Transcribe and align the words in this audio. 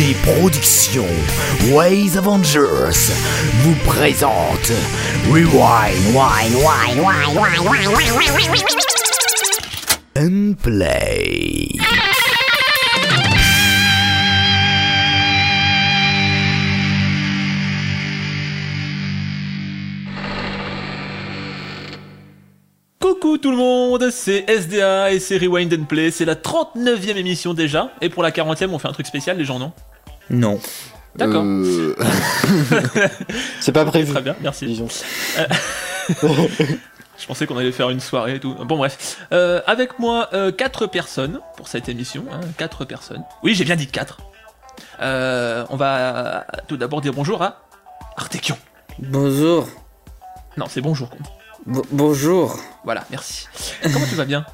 Les 0.00 0.14
productions 0.14 1.04
Ways 1.72 2.16
Avengers 2.16 3.12
vous 3.62 3.74
présentent 3.84 4.72
Rewind, 5.30 6.14
Wine, 6.14 6.54
Wine, 6.54 7.00
Wine, 7.02 7.36
Wine, 7.36 7.36
Wine, 7.36 7.68
Wine, 7.68 7.92
Wine, 7.92 8.50
Wine, 8.50 8.64
and 10.16 10.54
Play. 10.58 11.76
Coucou 23.20 23.36
tout 23.36 23.50
le 23.50 23.56
monde, 23.58 24.08
c'est 24.10 24.48
SDA 24.48 25.12
et 25.12 25.18
c'est 25.18 25.36
Rewind 25.36 25.70
and 25.74 25.84
Play, 25.84 26.10
c'est 26.10 26.24
la 26.24 26.36
39e 26.36 27.16
émission 27.16 27.52
déjà, 27.52 27.90
et 28.00 28.08
pour 28.08 28.22
la 28.22 28.30
40e 28.30 28.68
on 28.70 28.78
fait 28.78 28.88
un 28.88 28.92
truc 28.92 29.06
spécial 29.06 29.36
les 29.36 29.44
gens 29.44 29.58
non? 29.58 29.72
Non. 30.30 30.58
D'accord. 31.16 31.42
Euh, 31.44 31.94
C'est 33.60 33.72
pas 33.72 33.84
prévu. 33.86 34.10
Très 34.10 34.22
bien, 34.22 34.36
merci. 34.40 34.64
Disons. 34.64 34.88
Je 37.18 37.26
pensais 37.26 37.46
qu'on 37.46 37.58
allait 37.58 37.72
faire 37.72 37.90
une 37.90 38.00
soirée 38.00 38.36
et 38.36 38.40
tout. 38.40 38.54
Bon 38.54 38.78
bref. 38.78 39.18
Euh, 39.32 39.60
avec 39.66 39.98
moi, 39.98 40.30
euh, 40.32 40.50
4 40.50 40.86
personnes 40.86 41.40
pour 41.58 41.68
cette 41.68 41.90
émission, 41.90 42.24
4 42.56 42.86
personnes. 42.86 43.22
Oui 43.42 43.54
j'ai 43.54 43.64
bien 43.64 43.76
dit 43.76 43.86
4. 43.86 44.16
Euh, 45.02 45.66
on 45.68 45.76
va 45.76 46.46
tout 46.68 46.78
d'abord 46.78 47.02
dire 47.02 47.12
bonjour 47.12 47.42
à 47.42 47.64
Artekion. 48.16 48.56
Bonjour. 48.98 49.68
Non 50.56 50.66
c'est 50.70 50.80
bonjour 50.80 51.10
bonjour. 51.66 52.58
Voilà, 52.84 53.04
merci. 53.10 53.48
Comment 53.82 54.06
tu 54.08 54.14
vas 54.14 54.24
bien 54.24 54.44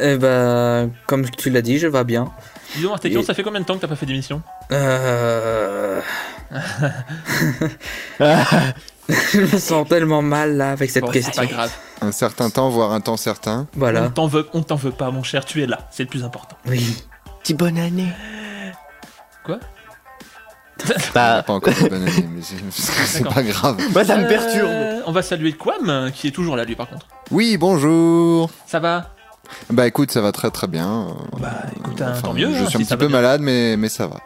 Eh 0.00 0.16
ben, 0.16 0.90
comme 1.06 1.28
tu 1.30 1.50
l'as 1.50 1.62
dit, 1.62 1.78
je 1.78 1.86
vais 1.86 2.04
bien. 2.04 2.30
Dis 2.76 2.82
donc 2.82 2.92
Artekion, 2.92 3.20
Et- 3.20 3.24
ça 3.24 3.34
fait 3.34 3.42
combien 3.42 3.60
de 3.60 3.64
temps 3.66 3.74
que 3.76 3.80
t'as 3.80 3.88
pas 3.88 3.96
fait 3.96 4.06
d'émission 4.06 4.42
Euh... 4.72 6.00
je 9.08 9.40
me 9.40 9.58
sens 9.58 9.86
tellement 9.88 10.22
mal 10.22 10.56
là 10.56 10.70
avec 10.72 10.90
cette 10.90 11.02
Bon, 11.04 11.12
c'est 11.12 11.20
question. 11.22 11.42
pas 11.42 11.46
grave. 11.46 11.72
un 12.00 12.12
certain 12.12 12.50
temps, 12.50 12.68
voire 12.70 12.92
un 12.92 13.00
temps 13.00 13.16
certain. 13.16 13.66
On 13.74 13.78
Voilà. 13.78 14.08
t'en 14.10 14.26
veut, 14.26 14.48
on 14.54 14.62
t'en 14.62 14.76
veut 14.76 14.90
pas 14.92 15.10
mon 15.10 15.22
cher, 15.22 15.44
tu 15.44 15.62
es 15.62 15.66
là, 15.66 15.88
c'est 15.90 16.04
le 16.04 16.08
plus 16.08 16.24
important. 16.24 16.56
Oui. 16.66 17.04
Petit 17.42 17.54
bonne 17.54 17.78
année. 17.78 18.08
Quoi? 19.44 19.58
Bah, 21.14 21.42
Pas 21.46 21.52
encore 21.52 21.72
de 21.74 21.88
bonne 21.88 22.02
année, 22.02 22.28
mais 22.34 22.42
c'est- 22.42 23.24
pas 23.24 23.42
grave. 23.42 23.78
moi 23.92 24.04
ça 24.04 24.16
me 24.16 24.24
Euh, 24.24 24.28
perturbe. 24.28 25.02
On 25.06 25.12
va 25.12 25.22
saluer 25.22 25.52
Quam, 25.52 26.10
qui 26.12 26.28
est 26.28 26.30
toujours 26.30 26.56
là 26.56 26.64
lui 26.64 26.74
par 26.76 26.88
contre. 26.88 27.06
Oui, 27.30 27.56
bonjour. 27.56 28.50
Ça 28.66 28.80
va? 28.80 29.10
Bah 29.70 29.86
écoute, 29.86 30.10
ça 30.10 30.20
va 30.20 30.32
très 30.32 30.50
très 30.50 30.66
bien. 30.66 31.08
Bah 31.38 31.50
écoute, 31.76 32.00
hein, 32.02 32.08
enfin, 32.12 32.22
tant 32.22 32.32
mieux. 32.34 32.50
Je 32.52 32.64
hein, 32.64 32.66
suis 32.68 32.76
un 32.76 32.80
si 32.80 32.84
petit 32.86 32.96
peu 32.96 33.04
va 33.04 33.08
bien. 33.08 33.16
malade, 33.20 33.40
mais, 33.42 33.76
mais 33.76 33.88
ça 33.88 34.06
va. 34.06 34.16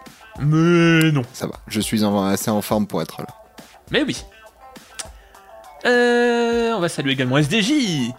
Mais 0.41 1.10
non. 1.12 1.22
Ça 1.32 1.46
va. 1.46 1.54
Je 1.66 1.80
suis 1.80 2.04
en- 2.04 2.24
assez 2.24 2.50
en 2.50 2.62
forme 2.62 2.86
pour 2.86 3.02
être 3.02 3.19
là. 3.20 3.26
Mais 3.91 4.02
oui. 4.04 4.24
Euh, 5.86 6.72
on 6.74 6.80
va 6.80 6.88
saluer 6.88 7.12
également 7.12 7.38
SDJ. 7.38 8.12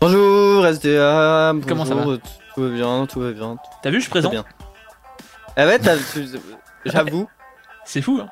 Bonjour 0.00 0.64
SDA. 0.66 1.52
Comment 1.66 1.84
ça 1.84 1.94
bonjour, 1.94 2.18
Tout 2.54 2.62
va 2.62 2.68
bien, 2.70 3.06
tout 3.06 3.20
va 3.20 3.32
bien. 3.32 3.56
T'as 3.82 3.90
vu, 3.90 3.96
je 3.96 4.02
suis 4.02 4.10
présent 4.10 4.30
bien. 4.30 4.44
Ah 5.56 5.66
ouais, 5.66 5.78
j'avoue, 6.86 7.28
C'est 7.92 8.02
fou, 8.02 8.20
hein 8.22 8.28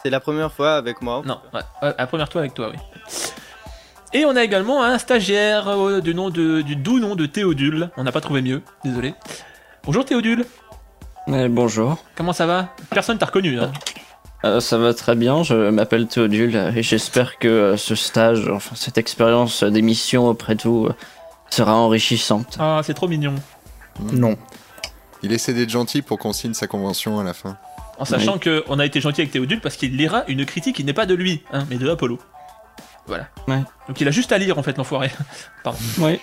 c'est 0.00 0.10
la 0.10 0.20
première 0.20 0.52
fois 0.52 0.76
avec 0.76 1.02
moi. 1.02 1.22
Non, 1.26 1.40
ouais, 1.52 1.60
la 1.98 2.06
première 2.06 2.30
fois 2.30 2.42
avec 2.42 2.54
toi, 2.54 2.70
oui. 2.70 2.78
Et 4.12 4.24
on 4.24 4.36
a 4.36 4.44
également 4.44 4.84
un 4.84 4.96
stagiaire 4.96 5.66
euh, 5.68 6.00
du, 6.00 6.14
nom 6.14 6.30
de, 6.30 6.60
du 6.60 6.76
doux 6.76 7.00
nom 7.00 7.16
de 7.16 7.26
Théodule. 7.26 7.90
On 7.96 8.04
n'a 8.04 8.12
pas 8.12 8.20
trouvé 8.20 8.42
mieux, 8.42 8.62
désolé. 8.84 9.14
Bonjour 9.82 10.04
Théodule, 10.04 10.44
Eh, 11.26 11.48
bonjour, 11.48 11.98
comment 12.14 12.32
ça 12.32 12.46
va? 12.46 12.68
Personne 12.90 13.18
t'a 13.18 13.26
reconnu, 13.26 13.58
hein 13.58 13.72
Euh, 14.44 14.60
ça 14.60 14.78
va 14.78 14.94
très 14.94 15.16
bien, 15.16 15.42
je 15.42 15.70
m'appelle 15.70 16.06
Théodule 16.06 16.54
et 16.76 16.84
j'espère 16.84 17.40
que 17.40 17.48
euh, 17.48 17.76
ce 17.76 17.96
stage, 17.96 18.48
enfin 18.48 18.76
cette 18.76 18.98
expérience 18.98 19.64
d'émission 19.64 20.28
auprès 20.28 20.54
de 20.54 20.62
vous 20.62 20.86
euh, 20.86 20.94
sera 21.50 21.74
enrichissante. 21.74 22.56
Ah, 22.60 22.82
c'est 22.84 22.94
trop 22.94 23.08
mignon. 23.08 23.34
Non. 23.98 24.36
Il 25.24 25.32
essaie 25.32 25.54
d'être 25.54 25.70
gentil 25.70 26.02
pour 26.02 26.20
qu'on 26.20 26.32
signe 26.32 26.54
sa 26.54 26.68
convention 26.68 27.18
à 27.18 27.24
la 27.24 27.34
fin. 27.34 27.56
En 28.02 28.04
sachant 28.04 28.38
que 28.38 28.60
qu'on 28.60 28.78
a 28.78 28.84
été 28.86 29.00
gentil 29.00 29.20
avec 29.20 29.30
Théodule 29.32 29.60
parce 29.60 29.76
qu'il 29.76 29.96
lira 29.96 30.24
une 30.28 30.44
critique 30.44 30.76
qui 30.76 30.84
n'est 30.84 30.92
pas 30.92 31.06
de 31.06 31.14
lui, 31.14 31.42
hein, 31.52 31.64
mais 31.70 31.76
de 31.76 31.88
Apollo. 31.88 32.18
Voilà. 33.06 33.28
Ouais. 33.48 33.60
Donc 33.88 34.00
il 34.00 34.08
a 34.08 34.10
juste 34.10 34.32
à 34.32 34.38
lire 34.38 34.58
en 34.58 34.62
fait 34.62 34.76
l'enfoiré. 34.76 35.10
Pardon. 35.64 35.78
Oui, 35.98 36.18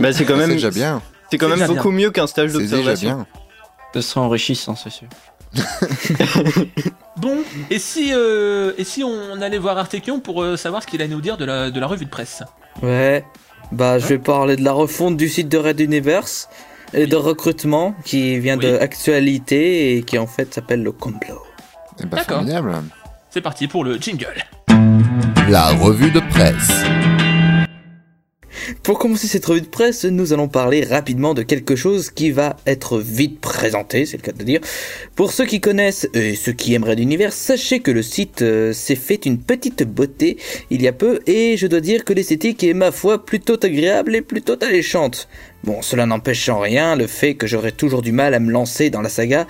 Bah 0.00 0.12
c'est 0.12 0.24
quand 0.24 0.34
C'est 0.34 0.40
même, 0.40 0.50
déjà 0.50 0.70
bien. 0.70 1.02
c'est 1.30 1.38
quand 1.38 1.48
même 1.48 1.58
déjà 1.58 1.68
beaucoup 1.72 1.90
mieux 1.90 2.10
qu'un 2.10 2.26
stage 2.26 2.50
C'est 2.52 2.58
déjà 2.58 2.76
d'observation. 2.76 3.16
bien. 3.16 3.26
ce 3.94 4.00
sera 4.00 4.20
enrichissant, 4.22 4.74
c'est 4.76 4.90
sûr. 4.90 5.08
Bon, 7.16 7.36
et 7.70 7.78
si 7.78 8.10
euh, 8.12 8.72
et 8.76 8.82
si 8.84 9.04
on 9.04 9.40
allait 9.40 9.58
voir 9.58 9.78
Artekion 9.78 10.18
pour 10.18 10.42
euh, 10.42 10.56
savoir 10.56 10.82
ce 10.82 10.88
qu'il 10.88 11.00
a 11.00 11.04
à 11.04 11.08
nous 11.08 11.20
dire 11.20 11.36
de 11.36 11.44
la, 11.44 11.70
de 11.70 11.78
la 11.78 11.86
revue 11.86 12.04
de 12.04 12.10
presse? 12.10 12.42
Ouais. 12.82 13.24
Bah, 13.70 13.98
je 14.00 14.06
vais 14.06 14.18
parler 14.18 14.56
de 14.56 14.62
la 14.64 14.72
refonte 14.72 15.16
du 15.16 15.28
site 15.28 15.48
de 15.48 15.56
Red 15.58 15.78
Universe 15.80 16.48
de 16.94 17.16
recrutement 17.16 17.94
qui 18.04 18.38
vient 18.38 18.56
de. 18.56 18.78
Actualité 18.78 19.96
et 19.96 20.02
qui 20.02 20.18
en 20.18 20.26
fait 20.26 20.54
s'appelle 20.54 20.82
le 20.82 20.92
complot. 20.92 21.42
Eh 22.00 22.06
ben, 22.06 22.16
D'accord. 22.16 22.44
C'est 23.30 23.40
parti 23.40 23.66
pour 23.66 23.84
le 23.84 23.96
jingle. 23.96 24.44
La 25.48 25.70
revue 25.70 26.10
de 26.10 26.20
presse. 26.20 26.84
Pour 28.82 28.98
commencer 28.98 29.26
cette 29.26 29.44
revue 29.44 29.62
de 29.62 29.66
presse, 29.66 30.04
nous 30.04 30.32
allons 30.32 30.48
parler 30.48 30.84
rapidement 30.84 31.34
de 31.34 31.42
quelque 31.42 31.76
chose 31.76 32.10
qui 32.10 32.30
va 32.30 32.56
être 32.66 32.98
vite 32.98 33.40
présenté, 33.40 34.06
c'est 34.06 34.16
le 34.16 34.22
cas 34.22 34.32
de 34.32 34.38
le 34.38 34.44
dire. 34.44 34.60
Pour 35.16 35.32
ceux 35.32 35.46
qui 35.46 35.60
connaissent 35.60 36.08
et 36.14 36.34
ceux 36.34 36.52
qui 36.52 36.74
aimeraient 36.74 36.94
l'univers, 36.94 37.32
sachez 37.32 37.80
que 37.80 37.90
le 37.90 38.02
site 38.02 38.42
euh, 38.42 38.72
s'est 38.72 38.94
fait 38.94 39.26
une 39.26 39.38
petite 39.38 39.82
beauté 39.82 40.38
il 40.70 40.82
y 40.82 40.88
a 40.88 40.92
peu 40.92 41.20
et 41.26 41.56
je 41.56 41.66
dois 41.66 41.80
dire 41.80 42.04
que 42.04 42.12
l'esthétique 42.12 42.62
est 42.64 42.74
ma 42.74 42.92
foi 42.92 43.24
plutôt 43.24 43.56
agréable 43.62 44.14
et 44.14 44.22
plutôt 44.22 44.56
alléchante. 44.62 45.28
Bon, 45.64 45.80
cela 45.80 46.04
n'empêche 46.04 46.46
en 46.50 46.60
rien 46.60 46.94
le 46.94 47.06
fait 47.06 47.36
que 47.36 47.46
j'aurais 47.46 47.72
toujours 47.72 48.02
du 48.02 48.12
mal 48.12 48.34
à 48.34 48.38
me 48.38 48.50
lancer 48.50 48.90
dans 48.90 49.00
la 49.00 49.08
saga, 49.08 49.46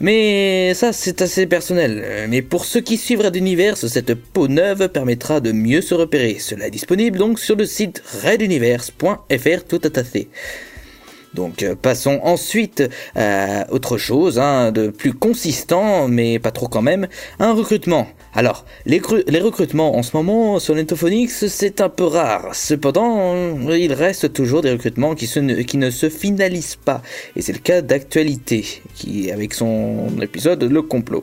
mais 0.00 0.74
ça 0.74 0.92
c'est 0.92 1.22
assez 1.22 1.46
personnel. 1.46 2.26
Mais 2.28 2.42
pour 2.42 2.64
ceux 2.64 2.80
qui 2.80 2.96
suivraient 2.96 3.30
d'univers, 3.30 3.76
cette 3.76 4.14
peau 4.14 4.48
neuve 4.48 4.88
permettra 4.88 5.38
de 5.38 5.52
mieux 5.52 5.80
se 5.80 5.94
repérer. 5.94 6.38
Cela 6.40 6.66
est 6.66 6.72
disponible 6.72 7.16
donc 7.16 7.38
sur 7.38 7.54
le 7.54 7.64
site 7.64 8.02
reduniverse.fr 8.24 9.64
tout 9.68 9.80
attaché. 9.84 10.28
Donc 11.34 11.62
euh, 11.62 11.74
passons 11.74 12.20
ensuite 12.22 12.82
à 13.16 13.70
autre 13.72 13.96
chose, 13.98 14.38
hein, 14.38 14.72
de 14.72 14.88
plus 14.88 15.14
consistant, 15.14 16.08
mais 16.08 16.38
pas 16.38 16.50
trop 16.50 16.68
quand 16.68 16.82
même, 16.82 17.08
un 17.38 17.52
recrutement. 17.52 18.06
Alors, 18.34 18.64
les, 18.86 19.00
cru- 19.00 19.24
les 19.28 19.40
recrutements 19.40 19.96
en 19.96 20.02
ce 20.02 20.16
moment 20.16 20.58
sur 20.58 20.74
Netophonix, 20.74 21.46
c'est 21.46 21.80
un 21.80 21.88
peu 21.88 22.04
rare. 22.04 22.54
Cependant, 22.54 23.34
euh, 23.34 23.78
il 23.78 23.92
reste 23.92 24.32
toujours 24.32 24.62
des 24.62 24.70
recrutements 24.70 25.14
qui, 25.14 25.28
ne, 25.76 25.90
se 25.90 26.08
finalisent 26.08 26.76
pas. 26.76 27.02
Et 27.36 27.42
c'est 27.42 27.52
le 27.52 27.58
cas 27.58 27.82
d'actualité, 27.82 28.64
qui 28.94 29.30
avec 29.30 29.52
son 29.52 30.06
épisode 30.22 30.62
Le 30.62 30.82
complot. 30.82 31.22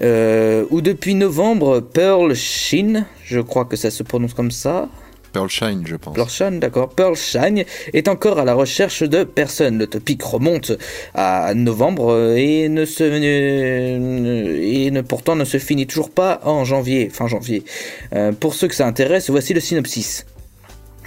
Euh, 0.00 0.64
où 0.70 0.80
depuis 0.80 1.14
novembre, 1.14 1.80
Pearl 1.80 2.34
Sheen, 2.34 3.06
je 3.24 3.40
crois 3.40 3.64
que 3.64 3.76
ça 3.76 3.90
se 3.90 4.02
prononce 4.02 4.34
comme 4.34 4.50
ça, 4.50 4.88
Pearl 5.32 5.48
Shine, 5.48 5.84
je 5.86 5.96
pense. 5.96 6.14
Pearl 6.14 6.28
Shine, 6.28 6.60
d'accord. 6.60 6.88
Pearl 6.90 7.16
Shine 7.16 7.64
est 7.92 8.08
encore 8.08 8.38
à 8.38 8.44
la 8.44 8.54
recherche 8.54 9.02
de 9.02 9.24
personnes. 9.24 9.78
Le 9.78 9.86
topic 9.86 10.22
remonte 10.22 10.72
à 11.14 11.54
novembre 11.54 12.12
euh, 12.12 12.36
et 12.36 12.68
ne 12.68 12.84
se 12.84 13.04
euh, 13.04 14.90
ne 14.90 15.00
pourtant 15.02 15.36
ne 15.36 15.44
se 15.44 15.58
finit 15.58 15.86
toujours 15.86 16.10
pas 16.10 16.40
en 16.44 16.64
janvier, 16.64 17.08
fin 17.10 17.26
janvier. 17.26 17.64
Euh, 18.12 18.32
pour 18.32 18.54
ceux 18.54 18.68
que 18.68 18.74
ça 18.74 18.86
intéresse, 18.86 19.30
voici 19.30 19.54
le 19.54 19.60
synopsis. 19.60 20.24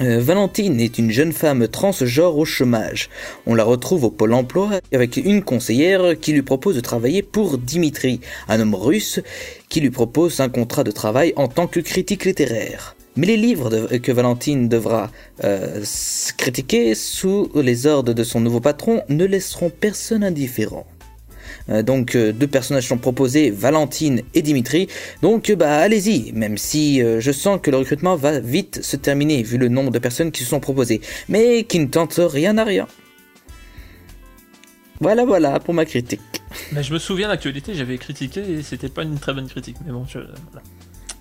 Euh, 0.02 0.20
Valentine 0.20 0.80
est 0.80 0.98
une 0.98 1.12
jeune 1.12 1.32
femme 1.32 1.68
transgenre 1.68 2.38
au 2.38 2.46
chômage. 2.46 3.10
On 3.46 3.54
la 3.54 3.64
retrouve 3.64 4.06
au 4.06 4.10
pôle 4.10 4.34
emploi 4.34 4.80
avec 4.92 5.18
une 5.18 5.44
conseillère 5.44 6.20
qui 6.20 6.34
lui 6.34 6.42
propose 6.42 6.76
de 6.76 6.82
travailler 6.82 7.22
pour 7.22 7.58
Dimitri, 7.60 8.20
un 8.48 8.60
homme 8.60 8.74
russe 8.74 9.20
qui 9.70 9.80
lui 9.80 9.92
propose 9.92 10.40
un 10.40 10.50
contrat 10.50 10.84
de 10.84 10.92
travail 10.92 11.34
en 11.36 11.48
tant 11.48 11.68
que 11.68 11.80
critique 11.80 12.26
littéraire. 12.26 12.96
Mais 13.18 13.28
les 13.28 13.38
livres 13.38 13.98
que 13.98 14.12
Valentine 14.12 14.70
devra 14.70 15.12
euh, 15.44 15.84
critiquer 16.38 16.96
sous 16.96 17.50
les 17.56 17.86
ordres 17.86 18.14
de 18.14 18.24
son 18.24 18.40
nouveau 18.40 18.62
patron 18.62 19.04
ne 19.10 19.26
laisseront 19.26 19.70
personne 19.70 20.24
indifférent. 20.24 20.88
Euh, 21.70 21.84
donc 21.84 22.16
euh, 22.16 22.32
deux 22.32 22.48
personnages 22.48 22.88
sont 22.88 22.98
proposés, 22.98 23.50
Valentine 23.50 24.22
et 24.34 24.42
Dimitri. 24.42 24.88
Donc 25.22 25.52
bah 25.52 25.80
allez-y, 25.80 26.32
même 26.32 26.58
si 26.58 27.00
je 27.02 27.32
sens 27.32 27.60
que 27.62 27.70
le 27.70 27.78
recrutement 27.78 28.16
va 28.16 28.40
vite 28.40 28.82
se 28.82 28.96
terminer 28.96 29.44
vu 29.44 29.58
le 29.58 29.68
nombre 29.68 29.92
de 29.92 30.00
personnes 30.00 30.32
qui 30.32 30.44
se 30.44 30.50
sont 30.50 30.62
proposées, 30.62 31.02
mais 31.28 31.66
qui 31.66 31.80
ne 31.80 31.88
tentent 31.88 32.22
rien 32.22 32.58
à 32.58 32.64
rien. 32.64 32.88
Voilà 35.02 35.26
voilà 35.26 35.60
pour 35.60 35.74
ma 35.74 35.84
critique. 35.84 36.22
Mais 36.72 36.84
je 36.84 36.94
me 36.94 37.00
souviens 37.00 37.28
d'actualité, 37.28 37.74
j'avais 37.74 37.98
critiqué 37.98 38.40
et 38.40 38.62
c'était 38.62 38.90
pas 38.90 39.04
une 39.04 39.20
très 39.20 39.34
bonne 39.34 39.48
critique. 39.48 39.78
Mais 39.86 39.92
bon, 39.92 40.06
je... 40.08 40.20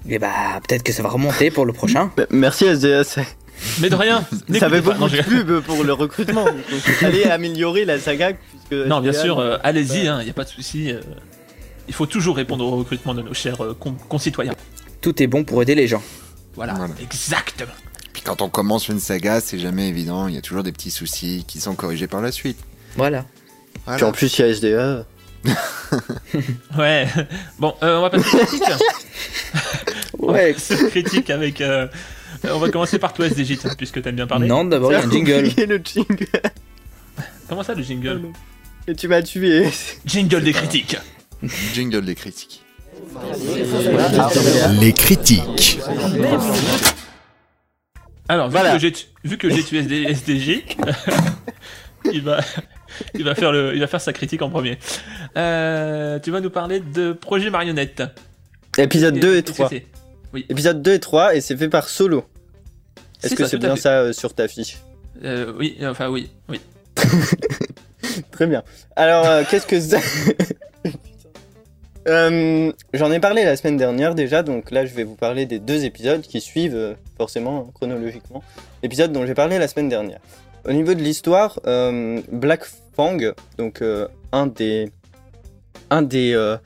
Et 0.09 0.19
bah 0.19 0.61
peut-être 0.67 0.83
que 0.83 0.93
ça 0.93 1.03
va 1.03 1.09
remonter 1.11 1.51
pour 1.51 1.65
le 1.67 1.73
prochain. 1.73 2.11
Bah, 2.17 2.25
Merci 2.31 2.65
SDA, 2.67 3.05
c'est- 3.05 3.27
Mais 3.81 3.91
de 3.91 3.95
rien. 3.95 4.25
Ça 4.59 4.71
pas. 4.71 4.81
beaucoup 4.81 4.99
Non, 4.99 5.07
de 5.09 5.21
pub 5.23 5.61
pour 5.61 5.85
le 5.85 5.93
recrutement. 5.93 6.45
Donc, 6.71 7.03
allez 7.03 7.25
améliorer 7.25 7.85
la 7.85 7.99
saga. 7.99 8.33
Puisque 8.33 8.87
Non, 8.87 9.01
bien 9.01 9.13
sûr, 9.13 9.39
euh, 9.39 9.59
allez-y, 9.63 10.07
il 10.07 10.25
n'y 10.25 10.31
a 10.31 10.33
pas 10.35 10.45
de 10.45 10.49
souci. 10.49 10.91
euh, 10.93 11.01
il 11.89 11.95
faut 11.95 12.07
toujours 12.07 12.37
répondre 12.37 12.65
au 12.65 12.77
recrutement 12.77 13.15
de 13.15 13.21
nos 13.23 13.35
chers 13.35 13.63
euh, 13.63 13.77
con- 13.79 13.97
concitoyens. 14.09 14.55
Tout 15.03 15.23
est 15.23 15.27
bon 15.27 15.45
pour 15.45 15.61
aider 15.61 15.75
les 15.75 15.87
gens. 15.89 16.03
Voilà, 16.55 16.75
Voilà. 16.75 16.95
exactement. 17.03 17.73
Puis 18.13 18.23
quand 18.23 18.43
on 18.43 18.49
commence 18.49 18.89
une 18.89 19.01
saga, 19.01 19.41
c'est 19.41 19.59
jamais 19.59 19.89
évident. 19.89 20.27
Il 20.29 20.35
y 20.35 20.39
a 20.39 20.41
toujours 20.43 20.63
des 20.63 20.73
petits 20.73 20.91
soucis 20.91 21.45
qui 21.47 21.61
sont 21.61 21.75
corrigés 21.75 22.07
par 22.07 22.21
la 22.23 22.33
suite. 22.33 22.59
Voilà. 22.97 23.25
Voilà. 23.85 23.97
Puis 23.97 24.05
en 24.05 24.13
plus, 24.13 24.39
il 24.39 24.43
y 24.43 24.45
a 24.45 24.49
SDA. 24.49 25.05
Ouais. 26.79 27.09
Bon, 27.59 27.75
euh, 27.83 27.99
on 27.99 28.03
va 28.03 28.11
passer 28.11 28.37
aux 28.37 28.45
critiques. 28.47 28.63
Ouais. 30.19 30.55
C'est 30.59 30.89
critique 30.91 31.31
avec. 31.31 31.61
euh, 31.61 31.89
On 32.45 32.59
va 32.59 32.69
commencer 32.69 32.99
par 32.99 33.13
toi, 33.15 33.27
SDJ, 33.27 33.59
tiens, 33.59 33.75
puisque 33.77 34.03
t'aimes 34.03 34.17
bien 34.17 34.27
parler. 34.27 34.47
Non, 34.47 34.65
d'abord 34.65 34.93
il 34.93 34.99
y 34.99 35.03
a 35.03 35.05
un 35.07 35.11
jingle. 35.11 35.51
le 35.67 35.81
jingle. 35.83 36.27
Comment 37.49 37.63
ça, 37.63 37.75
le 37.75 37.83
jingle 37.83 38.21
Et 38.87 38.95
tu 38.95 39.09
m'as 39.09 39.23
tué. 39.23 39.69
Jingle 40.05 40.43
des 40.45 40.53
critiques. 40.53 40.97
Jingle 41.75 42.05
des 42.05 42.15
critiques. 42.15 42.63
Les 44.81 44.93
critiques. 44.93 45.79
Alors, 48.29 48.47
vu 48.49 48.53
Voilà. 48.53 48.73
que 48.75 48.79
j'ai 48.79 48.93
tu- 48.93 49.07
vu 49.25 49.37
que 49.39 49.51
j'ai 49.51 49.65
tué 49.65 49.79
SD 49.79 50.05
SDJ, 50.15 50.63
il 52.13 52.23
va. 52.23 52.41
Il 53.15 53.25
va, 53.25 53.35
faire 53.35 53.53
le, 53.53 53.75
il 53.75 53.81
va 53.81 53.87
faire 53.87 54.01
sa 54.01 54.13
critique 54.13 54.43
en 54.43 54.51
premier. 54.51 54.79
Euh, 55.37 56.19
tu 56.19 56.31
vas 56.31 56.41
nous 56.41 56.51
parler 56.51 56.81
de 56.81 57.13
Projet 57.13 57.51
Marionnette. 57.51 58.03
Épisode 58.79 59.19
2 59.19 59.37
et 59.37 59.43
Qu'est-ce 59.43 59.53
que 59.53 59.63
3. 59.63 59.69
c'est 59.71 59.87
Épisode 60.49 60.83
2 60.83 60.93
et 60.95 61.01
3, 61.01 61.35
et 61.35 61.41
c'est 61.41 61.57
fait 61.57 61.69
par 61.69 61.89
Solo. 61.89 62.25
Est-ce 63.23 63.35
que 63.35 63.47
c'est 63.47 63.59
bien 63.59 63.75
fait. 63.77 63.83
ça 63.83 63.99
euh, 64.01 64.13
sur 64.13 64.35
ta 64.35 64.49
fiche 64.49 64.79
Euh, 65.25 65.53
Oui, 65.59 65.77
enfin 65.83 66.09
oui, 66.09 66.31
oui. 66.49 66.61
Très 68.31 68.47
bien. 68.47 68.63
Alors, 68.97 69.47
qu'est-ce 69.49 69.67
que 69.67 69.81
ça 69.81 69.99
Euh, 72.09 72.73
J'en 72.95 73.13
ai 73.13 73.21
parlé 73.21 73.45
la 73.45 73.57
semaine 73.57 73.77
dernière 73.77 74.15
déjà, 74.15 74.43
donc 74.43 74.71
là 74.71 74.87
je 74.87 74.95
vais 74.95 75.05
vous 75.05 75.17
parler 75.17 75.45
des 75.45 75.59
deux 75.59 75.85
épisodes 75.85 76.23
qui 76.23 76.41
suivent 76.41 76.75
euh, 76.75 76.95
forcément 77.19 77.67
hein, 77.69 77.73
chronologiquement 77.75 78.43
l'épisode 78.83 79.13
dont 79.13 79.27
j'ai 79.27 79.35
parlé 79.35 79.59
la 79.59 79.69
semaine 79.69 79.91
dernière. 79.91 80.21
Au 80.67 80.73
niveau 80.73 80.93
de 80.93 81.01
l'histoire, 81.01 81.59
euh, 81.67 82.21
Black 82.31 82.65
Fang, 82.95 83.17
donc 83.57 83.81
euh, 83.81 84.09
un 84.31 84.47
des, 84.47 84.91
un 85.89 86.03
des 86.03 86.35
euh, 86.35 86.59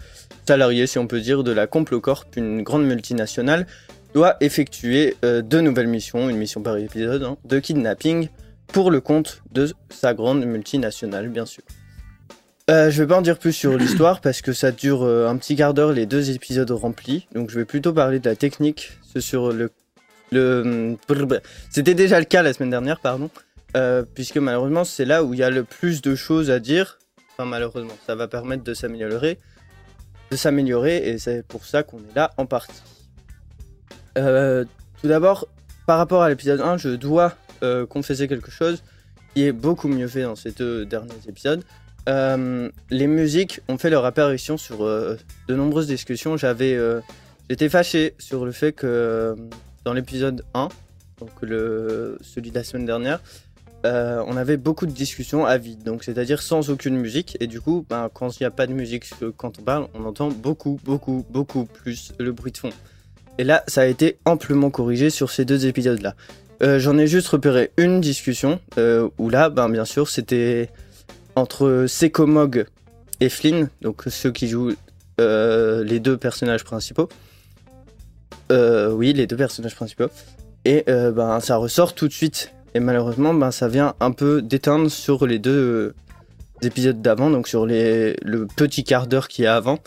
salariés, 0.46 0.88
si 0.88 0.98
on 0.98 1.06
peut 1.06 1.20
dire, 1.20 1.44
de 1.44 1.52
la 1.52 1.68
Complocorp, 1.68 2.24
une 2.36 2.62
grande 2.62 2.84
multinationale, 2.84 3.66
doit 4.12 4.36
effectuer 4.40 5.16
deux 5.22 5.60
nouvelles 5.60 5.88
missions, 5.88 6.30
une 6.30 6.36
mission 6.36 6.62
par 6.62 6.76
épisode, 6.76 7.24
hein, 7.24 7.36
de 7.44 7.58
kidnapping 7.58 8.28
pour 8.68 8.92
le 8.92 9.00
compte 9.00 9.42
de 9.50 9.72
sa 9.90 10.14
grande 10.14 10.44
multinationale, 10.44 11.28
bien 11.28 11.46
sûr. 11.46 11.64
Euh, 12.70 12.90
je 12.90 13.02
vais 13.02 13.08
pas 13.08 13.18
en 13.18 13.22
dire 13.22 13.38
plus 13.38 13.52
sur 13.52 13.76
l'histoire 13.76 14.20
parce 14.20 14.40
que 14.40 14.52
ça 14.52 14.70
dure 14.70 15.02
un 15.04 15.36
petit 15.36 15.56
quart 15.56 15.74
d'heure 15.74 15.92
les 15.92 16.06
deux 16.06 16.30
épisodes 16.30 16.70
remplis. 16.70 17.26
Donc 17.34 17.50
je 17.50 17.58
vais 17.58 17.64
plutôt 17.64 17.92
parler 17.92 18.20
de 18.20 18.28
la 18.28 18.36
technique, 18.36 18.92
sur 19.18 19.52
le 19.52 19.70
le 20.30 20.96
c'était 21.70 21.94
déjà 21.94 22.18
le 22.18 22.24
cas 22.24 22.42
la 22.42 22.52
semaine 22.52 22.70
dernière, 22.70 23.00
pardon, 23.00 23.30
euh, 23.76 24.04
puisque 24.14 24.36
malheureusement 24.36 24.84
c'est 24.84 25.04
là 25.04 25.24
où 25.24 25.34
il 25.34 25.40
y 25.40 25.42
a 25.42 25.50
le 25.50 25.64
plus 25.64 26.02
de 26.02 26.14
choses 26.14 26.50
à 26.50 26.60
dire. 26.60 26.98
Enfin 27.32 27.48
malheureusement, 27.48 27.96
ça 28.06 28.14
va 28.14 28.28
permettre 28.28 28.62
de 28.62 28.74
s'améliorer, 28.74 29.38
de 30.30 30.36
s'améliorer 30.36 31.08
et 31.08 31.18
c'est 31.18 31.46
pour 31.46 31.64
ça 31.64 31.82
qu'on 31.82 31.98
est 31.98 32.14
là 32.14 32.30
en 32.36 32.46
partie. 32.46 32.82
Euh, 34.16 34.64
tout 35.00 35.08
d'abord, 35.08 35.48
par 35.86 35.98
rapport 35.98 36.22
à 36.22 36.28
l'épisode 36.28 36.60
1, 36.60 36.76
je 36.76 36.90
dois 36.90 37.34
euh, 37.62 37.86
confesser 37.86 38.28
quelque 38.28 38.50
chose 38.50 38.82
qui 39.34 39.44
est 39.44 39.52
beaucoup 39.52 39.88
mieux 39.88 40.06
fait 40.06 40.22
dans 40.22 40.36
ces 40.36 40.52
deux 40.52 40.86
derniers 40.86 41.12
épisodes. 41.28 41.64
Les 42.06 43.06
musiques 43.06 43.60
ont 43.68 43.78
fait 43.78 43.90
leur 43.90 44.04
apparition 44.04 44.56
sur 44.56 44.84
de 44.84 45.18
nombreuses 45.48 45.88
discussions. 45.88 46.36
J'avais, 46.36 46.78
j'étais 47.50 47.68
fâché 47.68 48.14
sur 48.18 48.44
le 48.44 48.52
fait 48.52 48.72
que 48.72 49.34
dans 49.84 49.92
l'épisode 49.92 50.44
1, 50.54 50.68
donc 51.18 51.30
le, 51.42 52.18
celui 52.22 52.50
de 52.50 52.54
la 52.54 52.64
semaine 52.64 52.86
dernière, 52.86 53.20
euh, 53.84 54.24
on 54.26 54.36
avait 54.36 54.56
beaucoup 54.56 54.86
de 54.86 54.92
discussions 54.92 55.44
à 55.44 55.58
vide, 55.58 55.82
donc 55.82 56.04
c'est-à-dire 56.04 56.40
sans 56.40 56.70
aucune 56.70 56.96
musique. 56.96 57.36
Et 57.40 57.46
du 57.46 57.60
coup, 57.60 57.84
ben, 57.88 58.08
quand 58.12 58.40
il 58.40 58.42
n'y 58.42 58.46
a 58.46 58.50
pas 58.50 58.66
de 58.66 58.72
musique, 58.72 59.04
euh, 59.22 59.30
quand 59.36 59.58
on 59.58 59.62
parle, 59.62 59.88
on 59.94 60.04
entend 60.04 60.28
beaucoup, 60.28 60.80
beaucoup, 60.84 61.24
beaucoup 61.28 61.66
plus 61.66 62.12
le 62.18 62.32
bruit 62.32 62.52
de 62.52 62.58
fond. 62.58 62.70
Et 63.36 63.44
là, 63.44 63.62
ça 63.66 63.82
a 63.82 63.86
été 63.86 64.16
amplement 64.24 64.70
corrigé 64.70 65.10
sur 65.10 65.30
ces 65.30 65.44
deux 65.44 65.66
épisodes-là. 65.66 66.14
Euh, 66.62 66.78
J'en 66.78 66.96
ai 66.96 67.06
juste 67.06 67.28
repéré 67.28 67.72
une 67.76 68.00
discussion 68.00 68.58
où 69.18 69.28
là, 69.28 69.50
ben, 69.50 69.68
bien 69.68 69.84
sûr, 69.84 70.08
c'était 70.08 70.70
entre 71.36 71.84
Sekomog 71.86 72.66
et 73.20 73.28
Flynn, 73.28 73.68
donc 73.82 74.04
ceux 74.06 74.30
qui 74.30 74.48
jouent 74.48 74.72
les 75.18 76.00
deux 76.00 76.16
personnages 76.16 76.64
principaux. 76.64 77.08
Oui, 78.50 79.12
les 79.12 79.26
deux 79.26 79.36
personnages 79.36 79.74
principaux. 79.74 80.08
Et 80.64 80.84
ben, 80.86 81.40
ça 81.40 81.56
ressort 81.56 81.94
tout 81.94 82.08
de 82.08 82.12
suite. 82.12 82.53
Et 82.74 82.80
malheureusement, 82.80 83.32
ben, 83.34 83.50
ça 83.50 83.68
vient 83.68 83.94
un 84.00 84.10
peu 84.10 84.42
d'éteindre 84.42 84.90
sur 84.90 85.26
les 85.26 85.38
deux 85.38 85.50
euh, 85.50 85.94
épisodes 86.62 87.00
d'avant, 87.00 87.30
donc 87.30 87.46
sur 87.46 87.66
les, 87.66 88.16
le 88.22 88.46
petit 88.46 88.82
quart 88.82 89.06
d'heure 89.06 89.28
qu'il 89.28 89.44
y 89.44 89.46
a 89.46 89.54
avant. 89.54 89.78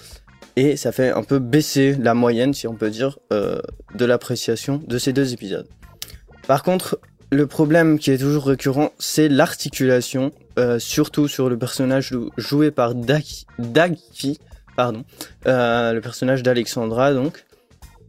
Et 0.55 0.77
ça 0.77 0.91
fait 0.91 1.11
un 1.11 1.23
peu 1.23 1.39
baisser 1.39 1.95
la 1.99 2.13
moyenne, 2.13 2.53
si 2.53 2.65
on 2.65 2.73
peut 2.73 2.89
dire, 2.89 3.19
euh, 3.33 3.59
de 3.93 4.05
l'appréciation 4.05 4.81
de 4.87 4.97
ces 4.97 5.13
deux 5.13 5.33
épisodes. 5.33 5.67
Par 6.47 6.63
contre, 6.63 6.99
le 7.29 7.45
problème 7.45 7.99
qui 7.99 8.09
est 8.11 8.17
toujours 8.17 8.45
récurrent, 8.45 8.91
c'est 8.97 9.27
l'articulation, 9.27 10.31
euh, 10.57 10.79
surtout 10.79 11.27
sur 11.27 11.49
le 11.49 11.57
personnage 11.57 12.09
jou- 12.09 12.31
joué 12.37 12.71
par 12.71 12.95
Daki, 12.95 14.39
pardon, 14.77 15.03
le 15.45 15.99
personnage 15.99 16.41
d'Alexandra, 16.41 17.13
donc, 17.13 17.43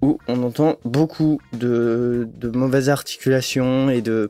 où 0.02 0.18
on 0.28 0.42
entend 0.44 0.76
beaucoup 0.84 1.40
de, 1.52 2.28
de 2.36 2.48
mauvaises 2.50 2.88
articulations 2.88 3.90
et 3.90 4.02
de, 4.02 4.28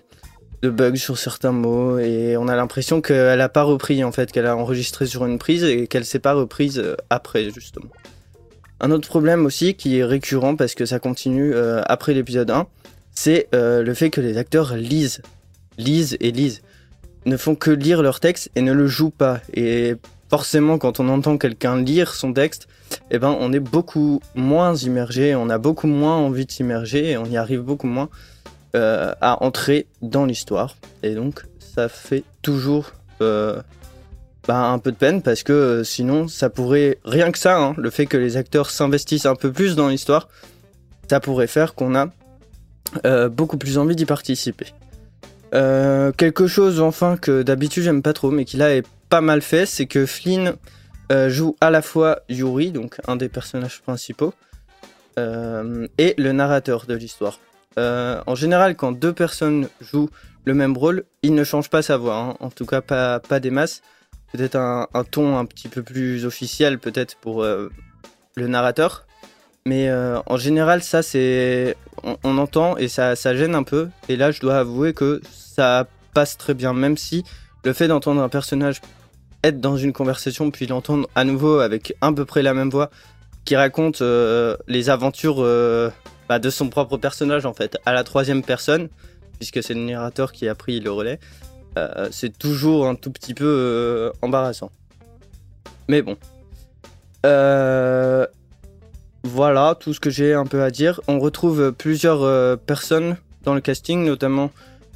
de 0.63 0.71
bugs 0.71 0.97
sur 0.97 1.19
certains 1.19 1.53
mots, 1.53 1.99
et 1.99 2.37
on 2.37 2.49
a 2.49 2.57
l'impression 2.57 3.01
qu'elle 3.01 3.39
n'a 3.39 3.49
pas 3.49 3.63
repris, 3.63 4.03
en 4.03 4.13
fait, 4.13 4.33
qu'elle 4.33 4.47
a 4.47 4.57
enregistré 4.57 5.07
sur 5.07 5.25
une 5.25 5.39
prise 5.39 5.65
et 5.65 5.87
qu'elle 5.87 6.05
s'est 6.05 6.19
pas 6.19 6.35
reprise 6.35 6.79
euh, 6.79 6.97
après, 7.11 7.51
justement. 7.51 7.91
Un 8.81 8.91
autre 8.91 9.09
problème 9.09 9.45
aussi 9.45 9.75
qui 9.75 9.99
est 9.99 10.05
récurrent 10.05 10.57
parce 10.57 10.75
que 10.75 10.87
ça 10.87 10.99
continue 10.99 11.53
euh, 11.53 11.83
après 11.87 12.15
l'épisode 12.15 12.51
1, 12.51 12.67
c'est 13.13 13.49
euh, 13.55 13.83
le 13.83 13.95
fait 13.95 14.11
que 14.11 14.21
les 14.21 14.37
acteurs 14.37 14.77
lisent, 14.77 15.23
lisent 15.79 16.17
et 16.21 16.31
lisent, 16.31 16.63
ne 17.27 17.37
font 17.37 17.57
que 17.57 17.73
lire 17.73 18.03
leur 18.03 18.21
texte 18.21 18.51
et 18.55 18.63
ne 18.63 18.73
le 18.73 18.87
jouent 18.87 19.11
pas. 19.11 19.41
Et 19.53 19.97
forcément, 20.31 20.79
quand 20.79 21.01
on 21.01 21.09
entend 21.09 21.39
quelqu'un 21.39 21.81
lire 21.81 22.15
son 22.15 22.33
texte, 22.33 22.69
eh 23.11 23.19
ben, 23.19 23.37
on 23.41 23.53
est 23.53 23.61
beaucoup 23.61 24.21
moins 24.37 24.75
immergé, 24.77 25.35
on 25.35 25.51
a 25.51 25.59
beaucoup 25.59 25.89
moins 25.89 26.17
envie 26.17 26.47
de 26.47 26.53
s'immerger 26.53 27.11
et 27.11 27.17
on 27.17 27.25
y 27.25 27.37
arrive 27.37 27.61
beaucoup 27.61 27.89
moins 27.89 28.09
euh, 28.77 29.15
à 29.23 29.43
entrer 29.43 29.87
dans 30.03 30.27
l'histoire. 30.27 30.77
Et 31.03 31.15
donc, 31.15 31.47
ça 31.59 31.89
fait 31.89 32.23
toujours 32.43 32.93
euh, 33.23 33.63
bah, 34.47 34.59
un 34.59 34.79
peu 34.79 34.93
de 34.93 34.97
peine 34.97 35.23
parce 35.23 35.43
que 35.43 35.55
euh, 35.55 35.85
sinon, 35.85 36.29
ça 36.29 36.51
pourrait, 36.51 36.99
rien 37.07 37.33
que 37.33 37.39
ça, 37.39 37.57
hein, 37.57 37.75
le 37.79 37.89
fait 37.89 38.05
que 38.05 38.19
les 38.19 38.37
acteurs 38.37 38.69
s'investissent 38.69 39.25
un 39.25 39.37
peu 39.37 39.53
plus 39.53 39.75
dans 39.75 39.89
l'histoire, 39.89 40.29
ça 41.09 41.19
pourrait 41.19 41.47
faire 41.47 41.75
qu'on 41.75 41.95
a 41.95 42.09
beaucoup 43.29 43.57
plus 43.57 43.79
envie 43.79 43.97
d'y 43.97 44.07
participer. 44.07 44.67
Quelque 45.53 46.47
chose 46.47 46.81
enfin 46.81 47.17
que 47.17 47.43
d'habitude 47.43 47.83
j'aime 47.83 48.01
pas 48.01 48.15
trop 48.15 48.31
mais 48.31 48.47
qui 48.47 48.57
là 48.57 48.75
est 48.75 48.87
pas 49.11 49.21
mal 49.21 49.43
fait, 49.43 49.67
c'est 49.67 49.85
que 49.87 50.07
Flynn 50.07 50.55
joue 51.29 51.57
à 51.61 51.71
la 51.71 51.83
fois 51.83 52.21
Yuri, 52.31 52.71
donc 52.71 52.97
un 53.07 53.17
des 53.17 53.29
personnages 53.29 53.81
principaux, 53.83 54.33
et 55.19 56.15
le 56.17 56.33
narrateur 56.33 56.87
de 56.87 56.95
l'histoire. 56.95 57.39
Euh, 57.79 58.21
en 58.27 58.35
général, 58.35 58.77
quand 58.77 58.93
deux 58.93 59.13
personnes 59.13 59.69
jouent 59.81 60.11
le 60.45 60.55
même 60.55 60.77
rôle, 60.77 61.05
il 61.23 61.35
ne 61.35 61.45
change 61.45 61.71
pas 61.71 61.83
sa 61.83 61.97
voix, 61.97 62.17
hein. 62.17 62.37
en 62.41 62.51
tout 62.51 62.67
cas 62.67 62.81
pas, 62.81 63.21
pas 63.21 63.39
des 63.41 63.51
masses. 63.51 63.83
Peut-être 64.33 64.57
un, 64.57 64.87
ton 65.11 65.39
un 65.39 65.47
petit 65.47 65.69
peu 65.69 65.83
plus 65.83 66.27
officiel, 66.27 66.79
peut-être 66.79 67.17
pour 67.17 67.43
euh, 67.43 67.71
le 68.35 68.47
narrateur. 68.49 69.07
Mais 69.65 69.89
euh, 69.89 70.19
en 70.27 70.37
général, 70.37 70.83
ça, 70.83 71.03
c'est. 71.03 71.77
On, 72.03 72.17
on 72.25 72.39
entend 72.39 72.77
et 72.77 72.89
ça, 72.89 73.17
ça 73.17 73.35
gêne 73.35 73.55
un 73.55 73.63
peu. 73.63 73.89
Et 74.09 74.17
là, 74.17 74.31
je 74.31 74.41
dois 74.41 74.59
avouer 74.59 74.93
que 74.93 75.23
ça 75.31 75.87
passe 76.15 76.37
très 76.37 76.55
bien, 76.55 76.75
même 76.75 76.97
si 76.97 77.25
le 77.65 77.73
fait 77.73 77.89
d'entendre 77.89 78.23
un 78.23 78.29
personnage 78.29 78.81
être 79.45 79.61
dans 79.61 79.77
une 79.77 79.93
conversation, 79.93 80.51
puis 80.51 80.67
l'entendre 80.67 81.09
à 81.15 81.25
nouveau 81.25 81.61
avec 81.61 81.95
à 82.01 82.13
peu 82.13 82.25
près 82.25 82.43
la 82.43 82.55
même 82.55 82.71
voix, 82.71 82.91
qui 83.49 83.57
raconte 83.57 84.03
euh, 84.03 84.59
les 84.67 84.91
aventures 84.91 85.37
euh, 85.39 85.89
bah, 86.29 86.39
de 86.39 86.51
son 86.51 86.69
propre 86.69 86.99
personnage, 86.99 87.47
en 87.47 87.55
fait, 87.55 87.79
à 87.87 87.95
la 87.95 88.05
troisième 88.05 88.43
personne, 88.43 88.91
puisque 89.39 89.63
c'est 89.63 89.73
le 89.73 89.81
narrateur 89.81 90.33
qui 90.33 90.47
a 90.49 90.55
pris 90.55 90.81
le 90.81 90.91
relais, 90.91 91.19
euh, 91.79 92.09
c'est 92.11 92.37
toujours 92.37 92.87
un 92.87 92.95
tout 92.95 93.11
petit 93.11 93.33
peu 93.33 94.13
embarrassant. 94.21 94.71
Mais 95.89 96.03
bon. 96.03 96.19
Voilà 99.25 99.75
tout 99.81 99.95
ce 99.95 100.01
que 100.01 100.11
j'ai 100.11 100.35
un 100.35 100.45
peu 100.45 100.63
à 100.63 100.71
dire. 100.71 101.01
On 101.09 101.19
retrouve 101.19 101.73
plusieurs 101.73 102.59
personnes 102.59 103.17
dans 103.45 103.55
le 103.55 103.63
casting, 103.63 104.05
notamment 104.05 104.51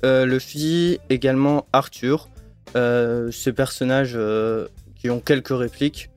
euh, 0.05 0.27
Luffy, 0.27 0.99
également 1.09 1.65
Arthur. 1.73 2.29
Ces 2.75 3.53
personnages 3.55 4.19
qui 4.97 5.09
ont 5.09 5.21
quelques 5.21 5.57
répliques, 5.57 6.11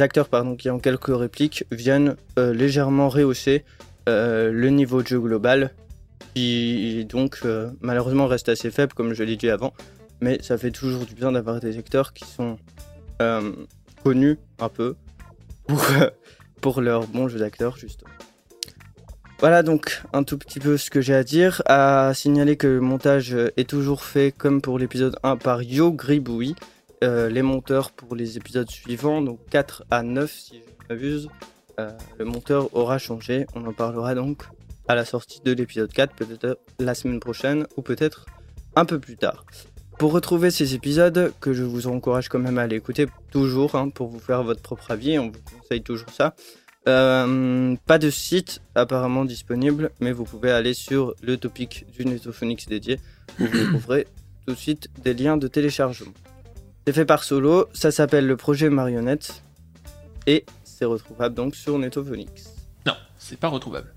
acteurs 0.00 0.28
pardon, 0.28 0.56
qui 0.56 0.70
ont 0.70 0.78
quelques 0.78 1.16
répliques 1.16 1.64
viennent 1.70 2.16
euh, 2.38 2.52
légèrement 2.52 3.08
rehausser 3.08 3.64
euh, 4.08 4.50
le 4.52 4.70
niveau 4.70 5.02
de 5.02 5.08
jeu 5.08 5.20
global, 5.20 5.74
qui 6.34 7.04
donc 7.06 7.40
euh, 7.44 7.70
malheureusement 7.80 8.26
reste 8.26 8.48
assez 8.48 8.70
faible 8.70 8.92
comme 8.92 9.14
je 9.14 9.22
l'ai 9.22 9.36
dit 9.36 9.50
avant, 9.50 9.72
mais 10.20 10.42
ça 10.42 10.58
fait 10.58 10.70
toujours 10.70 11.06
du 11.06 11.14
bien 11.14 11.32
d'avoir 11.32 11.60
des 11.60 11.78
acteurs 11.78 12.12
qui 12.12 12.24
sont 12.24 12.58
connus 14.02 14.38
un 14.58 14.68
peu 14.68 14.96
pour, 15.66 15.86
pour 16.60 16.80
leur 16.80 17.06
bon 17.06 17.28
jeu 17.28 17.38
d'acteur 17.38 17.76
justement. 17.76 18.10
Voilà 19.40 19.62
donc 19.62 20.02
un 20.12 20.22
tout 20.22 20.38
petit 20.38 20.60
peu 20.60 20.76
ce 20.76 20.90
que 20.90 21.00
j'ai 21.00 21.14
à 21.14 21.24
dire. 21.24 21.62
À 21.66 22.12
signaler 22.14 22.56
que 22.56 22.66
le 22.66 22.80
montage 22.80 23.36
est 23.56 23.68
toujours 23.68 24.04
fait 24.04 24.32
comme 24.32 24.60
pour 24.62 24.78
l'épisode 24.78 25.16
1 25.22 25.36
par 25.36 25.62
Yo 25.62 25.92
Griboui. 25.92 26.54
Euh, 27.04 27.28
les 27.28 27.42
monteurs 27.42 27.90
pour 27.90 28.16
les 28.16 28.38
épisodes 28.38 28.70
suivants, 28.70 29.20
donc 29.20 29.38
4 29.50 29.84
à 29.90 30.02
9 30.02 30.32
si 30.32 30.54
je 30.54 30.58
ne 30.58 30.88
m'abuse, 30.88 31.28
euh, 31.78 31.90
le 32.18 32.24
monteur 32.24 32.74
aura 32.74 32.96
changé. 32.96 33.46
On 33.54 33.66
en 33.66 33.74
parlera 33.74 34.14
donc 34.14 34.44
à 34.88 34.94
la 34.94 35.04
sortie 35.04 35.42
de 35.44 35.52
l'épisode 35.52 35.92
4, 35.92 36.14
peut-être 36.14 36.58
la 36.78 36.94
semaine 36.94 37.20
prochaine 37.20 37.66
ou 37.76 37.82
peut-être 37.82 38.24
un 38.74 38.86
peu 38.86 38.98
plus 38.98 39.18
tard. 39.18 39.44
Pour 39.98 40.12
retrouver 40.12 40.50
ces 40.50 40.74
épisodes, 40.74 41.30
que 41.40 41.52
je 41.52 41.62
vous 41.62 41.88
encourage 41.88 42.30
quand 42.30 42.38
même 42.38 42.56
à 42.56 42.62
aller 42.62 42.76
écouter 42.76 43.06
toujours 43.30 43.74
hein, 43.74 43.90
pour 43.90 44.08
vous 44.08 44.18
faire 44.18 44.42
votre 44.42 44.62
propre 44.62 44.90
avis, 44.90 45.18
on 45.18 45.26
vous 45.26 45.58
conseille 45.60 45.82
toujours 45.82 46.10
ça. 46.10 46.34
Euh, 46.88 47.76
pas 47.86 47.98
de 47.98 48.08
site 48.08 48.62
apparemment 48.74 49.26
disponible, 49.26 49.90
mais 50.00 50.12
vous 50.12 50.24
pouvez 50.24 50.50
aller 50.50 50.72
sur 50.72 51.14
le 51.22 51.36
topic 51.36 51.84
du 51.92 52.06
Netophonix 52.06 52.66
dédié 52.66 52.98
où 53.38 53.44
vous 53.44 53.66
trouverez 53.78 54.06
tout 54.46 54.54
de 54.54 54.58
suite 54.58 54.88
des 55.02 55.12
liens 55.12 55.36
de 55.36 55.48
téléchargement. 55.48 56.14
C'est 56.86 56.92
fait 56.92 57.04
par 57.04 57.24
Solo, 57.24 57.66
ça 57.72 57.90
s'appelle 57.90 58.26
le 58.26 58.36
projet 58.36 58.68
Marionnette 58.68 59.42
et 60.26 60.44
c'est 60.64 60.84
retrouvable 60.84 61.34
donc 61.34 61.54
sur 61.54 61.78
Netophonix. 61.78 62.28
Non, 62.86 62.92
c'est 63.18 63.38
pas 63.38 63.48
retrouvable. 63.48 63.94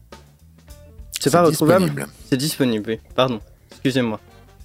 C'est 1.19 1.31
pas 1.31 1.41
retrouvable? 1.43 1.85
disponible. 1.85 2.11
C'est 2.29 2.37
disponible, 2.37 2.85
oui. 2.91 2.99
Pardon, 3.15 3.41
excusez-moi. 3.71 4.19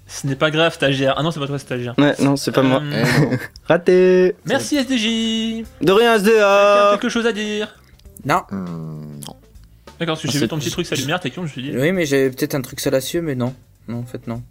Ce 0.06 0.26
n'est 0.26 0.36
pas 0.36 0.50
grave, 0.50 0.74
stagiaire. 0.74 1.14
Ah 1.16 1.22
non, 1.22 1.30
c'est 1.30 1.40
pas 1.40 1.46
toi, 1.46 1.58
stagiaire. 1.58 1.94
Ouais, 1.98 2.14
non, 2.20 2.36
c'est 2.36 2.52
pas 2.52 2.62
moi. 2.62 2.80
Euh, 2.82 3.04
Eh. 3.32 3.36
Raté 3.66 4.36
Merci 4.44 4.76
SDJ. 4.76 5.64
De 5.80 5.92
rien, 5.92 6.14
Quelqu'un 6.16 6.34
a 6.36 6.36
SDA 6.36 6.88
quelque 7.00 7.08
chose 7.08 7.26
à 7.26 7.32
dire? 7.32 7.74
Non. 8.24 8.42
Hmm, 8.50 9.18
non. 9.26 9.36
D'accord, 9.98 10.14
parce 10.16 10.22
que 10.22 10.28
Ah, 10.28 10.30
j'ai 10.32 10.38
vu 10.40 10.48
ton 10.48 10.58
petit 10.58 10.70
truc 10.70 10.86
sa 10.86 10.94
lumière, 10.96 11.18
t'es 11.18 11.30
con, 11.30 11.42
je 11.42 11.46
me 11.46 11.48
suis 11.48 11.62
dit. 11.62 11.72
Oui, 11.76 11.90
mais 11.92 12.04
j'ai 12.06 12.30
peut-être 12.30 12.54
un 12.54 12.60
truc 12.60 12.78
salacieux, 12.80 13.22
mais 13.22 13.34
non. 13.34 13.54
Non, 13.88 13.98
en 14.00 14.04
fait, 14.04 14.26
non. 14.28 14.42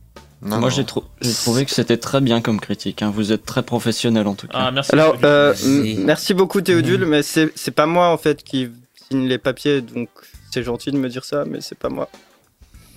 Non, 0.43 0.59
Moi 0.59 0.69
j'ai 0.71 0.83
trou- 0.85 1.03
j'ai 1.21 1.33
trouvé 1.33 1.65
que 1.65 1.71
c'était 1.71 1.97
très 1.97 2.19
bien 2.19 2.41
comme 2.41 2.59
critique. 2.59 3.01
hein. 3.03 3.11
Vous 3.13 3.31
êtes 3.31 3.45
très 3.45 3.61
professionnel 3.61 4.25
en 4.27 4.33
tout 4.33 4.47
cas. 4.47 4.57
Ah, 4.57 4.71
merci. 4.71 4.91
Alors, 4.93 5.15
euh, 5.23 5.53
Merci. 5.99 6.33
beaucoup 6.33 6.61
Théodule, 6.61 7.05
mais 7.05 7.21
c'est 7.21 7.71
pas 7.75 7.85
moi 7.85 8.09
en 8.09 8.17
fait 8.17 8.43
qui 8.43 8.69
signe 9.09 9.27
les 9.27 9.37
papiers, 9.37 9.81
donc 9.81 10.09
c'est 10.51 10.63
gentil 10.63 10.91
de 10.91 10.97
me 10.97 11.09
dire 11.09 11.25
ça, 11.25 11.43
mais 11.45 11.61
c'est 11.61 11.77
pas 11.77 11.89
moi. 11.89 12.09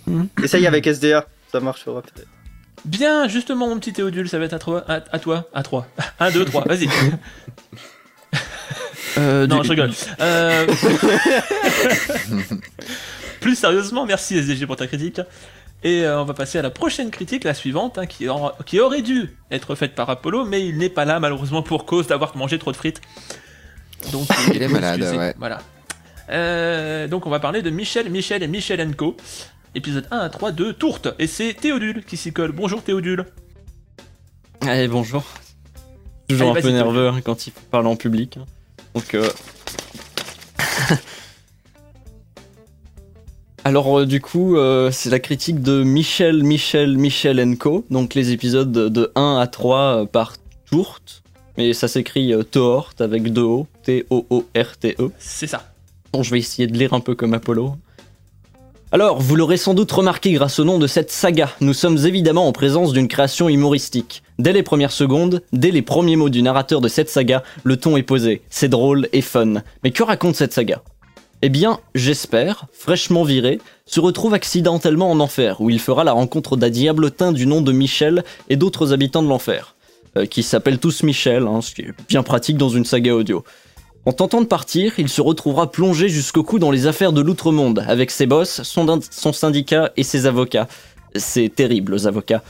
Mhm. 0.06 0.28
Essaye 0.42 0.66
avec 0.66 0.86
SDA, 0.86 1.26
ça 1.52 1.60
marchera 1.60 2.00
peut-être. 2.02 2.28
Bien, 2.86 3.28
justement, 3.28 3.68
mon 3.68 3.78
petit 3.78 3.92
Théodule, 3.94 4.28
ça 4.28 4.38
va 4.38 4.44
être 4.46 4.52
à 4.54 4.58
toi. 4.58 4.84
À, 4.88 5.02
à 5.12 5.18
toi. 5.18 5.48
À 5.54 5.62
3. 5.62 5.86
1, 6.20 6.30
2, 6.30 6.44
3. 6.46 6.64
Vas-y. 6.66 6.88
Euh, 9.16 9.46
Non, 9.46 9.60
du- 9.60 9.66
je 9.68 9.70
rigole. 9.70 9.92
Euh... 10.20 10.66
Plus 13.40 13.54
sérieusement, 13.56 14.06
merci 14.06 14.36
SDG 14.38 14.66
pour 14.66 14.74
ta 14.76 14.86
critique. 14.88 15.20
Et 15.84 16.04
euh, 16.04 16.20
on 16.20 16.24
va 16.24 16.32
passer 16.34 16.58
à 16.58 16.62
la 16.62 16.70
prochaine 16.70 17.10
critique, 17.10 17.44
la 17.44 17.52
suivante, 17.54 17.98
hein, 17.98 18.06
qui, 18.06 18.26
aura- 18.26 18.56
qui 18.64 18.80
aurait 18.80 19.02
dû 19.02 19.36
être 19.50 19.74
faite 19.74 19.94
par 19.94 20.08
Apollo, 20.10 20.46
mais 20.46 20.66
il 20.66 20.78
n'est 20.78 20.88
pas 20.88 21.04
là 21.04 21.20
malheureusement 21.20 21.62
pour 21.62 21.84
cause 21.84 22.06
d'avoir 22.06 22.36
mangé 22.36 22.58
trop 22.58 22.72
de 22.72 22.76
frites. 22.76 23.00
Donc 24.10 24.26
Il 24.54 24.62
est 24.62 24.68
malade, 24.68 25.02
ouais. 25.02 25.34
Voilà. 25.38 25.60
Euh, 26.30 27.06
donc 27.06 27.26
on 27.26 27.30
va 27.30 27.38
parler 27.38 27.60
de 27.60 27.68
Michel, 27.68 28.08
Michel 28.10 28.42
et 28.42 28.48
Michel 28.48 28.96
Co. 28.96 29.14
Épisode 29.74 30.06
1 30.10 30.18
à 30.20 30.28
3 30.30 30.52
de 30.52 30.72
Tourte. 30.72 31.08
Et 31.18 31.26
c'est 31.26 31.52
Théodule 31.52 32.02
qui 32.04 32.16
s'y 32.16 32.32
colle. 32.32 32.52
Bonjour 32.52 32.82
Théodule. 32.82 33.26
Allez, 34.62 34.88
bonjour. 34.88 35.22
Toujours 36.28 36.52
Allez, 36.52 36.60
un 36.60 36.62
peu 36.62 36.70
nerveux 36.70 37.08
hein, 37.08 37.20
quand 37.22 37.46
il 37.46 37.52
parle 37.70 37.86
en 37.88 37.96
public. 37.96 38.38
hein. 38.38 38.46
Donc, 38.94 39.12
euh... 39.14 39.28
Alors, 43.66 44.00
euh, 44.00 44.04
du 44.04 44.20
coup, 44.20 44.56
euh, 44.56 44.90
c'est 44.90 45.08
la 45.08 45.18
critique 45.18 45.62
de 45.62 45.82
Michel, 45.82 46.44
Michel, 46.44 46.98
Michel 46.98 47.56
Co. 47.56 47.86
Donc, 47.88 48.14
les 48.14 48.30
épisodes 48.30 48.70
de, 48.70 48.90
de 48.90 49.10
1 49.14 49.38
à 49.38 49.46
3 49.46 49.78
euh, 49.78 50.04
par 50.04 50.34
Tourte. 50.70 51.22
Mais 51.56 51.72
ça 51.72 51.88
s'écrit 51.88 52.34
Toort 52.50 52.90
avec 53.00 53.32
deux 53.32 53.42
O, 53.42 53.66
T-O-O-R-T-E. 53.84 55.10
C'est 55.18 55.46
ça. 55.46 55.72
Bon, 56.12 56.22
je 56.22 56.30
vais 56.30 56.38
essayer 56.38 56.66
de 56.66 56.76
lire 56.76 56.92
un 56.92 57.00
peu 57.00 57.14
comme 57.14 57.32
Apollo. 57.32 57.76
Alors, 58.92 59.18
vous 59.18 59.34
l'aurez 59.34 59.56
sans 59.56 59.72
doute 59.72 59.90
remarqué 59.90 60.32
grâce 60.32 60.58
au 60.58 60.64
nom 60.64 60.78
de 60.78 60.86
cette 60.86 61.10
saga, 61.10 61.50
nous 61.60 61.72
sommes 61.72 61.98
évidemment 62.04 62.46
en 62.46 62.52
présence 62.52 62.92
d'une 62.92 63.08
création 63.08 63.48
humoristique. 63.48 64.22
Dès 64.38 64.52
les 64.52 64.62
premières 64.62 64.92
secondes, 64.92 65.42
dès 65.52 65.70
les 65.70 65.82
premiers 65.82 66.16
mots 66.16 66.28
du 66.28 66.42
narrateur 66.42 66.80
de 66.80 66.88
cette 66.88 67.10
saga, 67.10 67.42
le 67.64 67.76
ton 67.76 67.96
est 67.96 68.04
posé, 68.04 68.42
c'est 68.50 68.68
drôle 68.68 69.08
et 69.12 69.20
fun. 69.20 69.62
Mais 69.82 69.90
que 69.90 70.02
raconte 70.02 70.36
cette 70.36 70.52
saga? 70.52 70.82
Eh 71.46 71.50
bien, 71.50 71.78
j'espère, 71.94 72.68
fraîchement 72.72 73.22
viré, 73.22 73.60
se 73.84 74.00
retrouve 74.00 74.32
accidentellement 74.32 75.10
en 75.10 75.20
enfer, 75.20 75.60
où 75.60 75.68
il 75.68 75.78
fera 75.78 76.02
la 76.02 76.12
rencontre 76.12 76.56
d'un 76.56 76.70
diablotin 76.70 77.32
du 77.32 77.44
nom 77.44 77.60
de 77.60 77.70
Michel 77.70 78.24
et 78.48 78.56
d'autres 78.56 78.94
habitants 78.94 79.22
de 79.22 79.28
l'enfer, 79.28 79.74
euh, 80.16 80.24
qui 80.24 80.42
s'appellent 80.42 80.78
tous 80.78 81.02
Michel, 81.02 81.46
hein, 81.46 81.60
ce 81.60 81.74
qui 81.74 81.82
est 81.82 81.92
bien 82.08 82.22
pratique 82.22 82.56
dans 82.56 82.70
une 82.70 82.86
saga 82.86 83.14
audio. 83.14 83.44
En 84.06 84.14
tentant 84.14 84.40
de 84.40 84.46
partir, 84.46 84.98
il 84.98 85.10
se 85.10 85.20
retrouvera 85.20 85.70
plongé 85.70 86.08
jusqu'au 86.08 86.44
cou 86.44 86.58
dans 86.58 86.70
les 86.70 86.86
affaires 86.86 87.12
de 87.12 87.20
l'outre-monde, 87.20 87.84
avec 87.86 88.10
ses 88.10 88.24
boss, 88.24 88.62
son, 88.62 89.32
syndicat 89.34 89.92
et 89.98 90.02
ses 90.02 90.24
avocats. 90.24 90.66
Ces 91.14 91.50
terribles 91.50 92.06
avocats. 92.06 92.42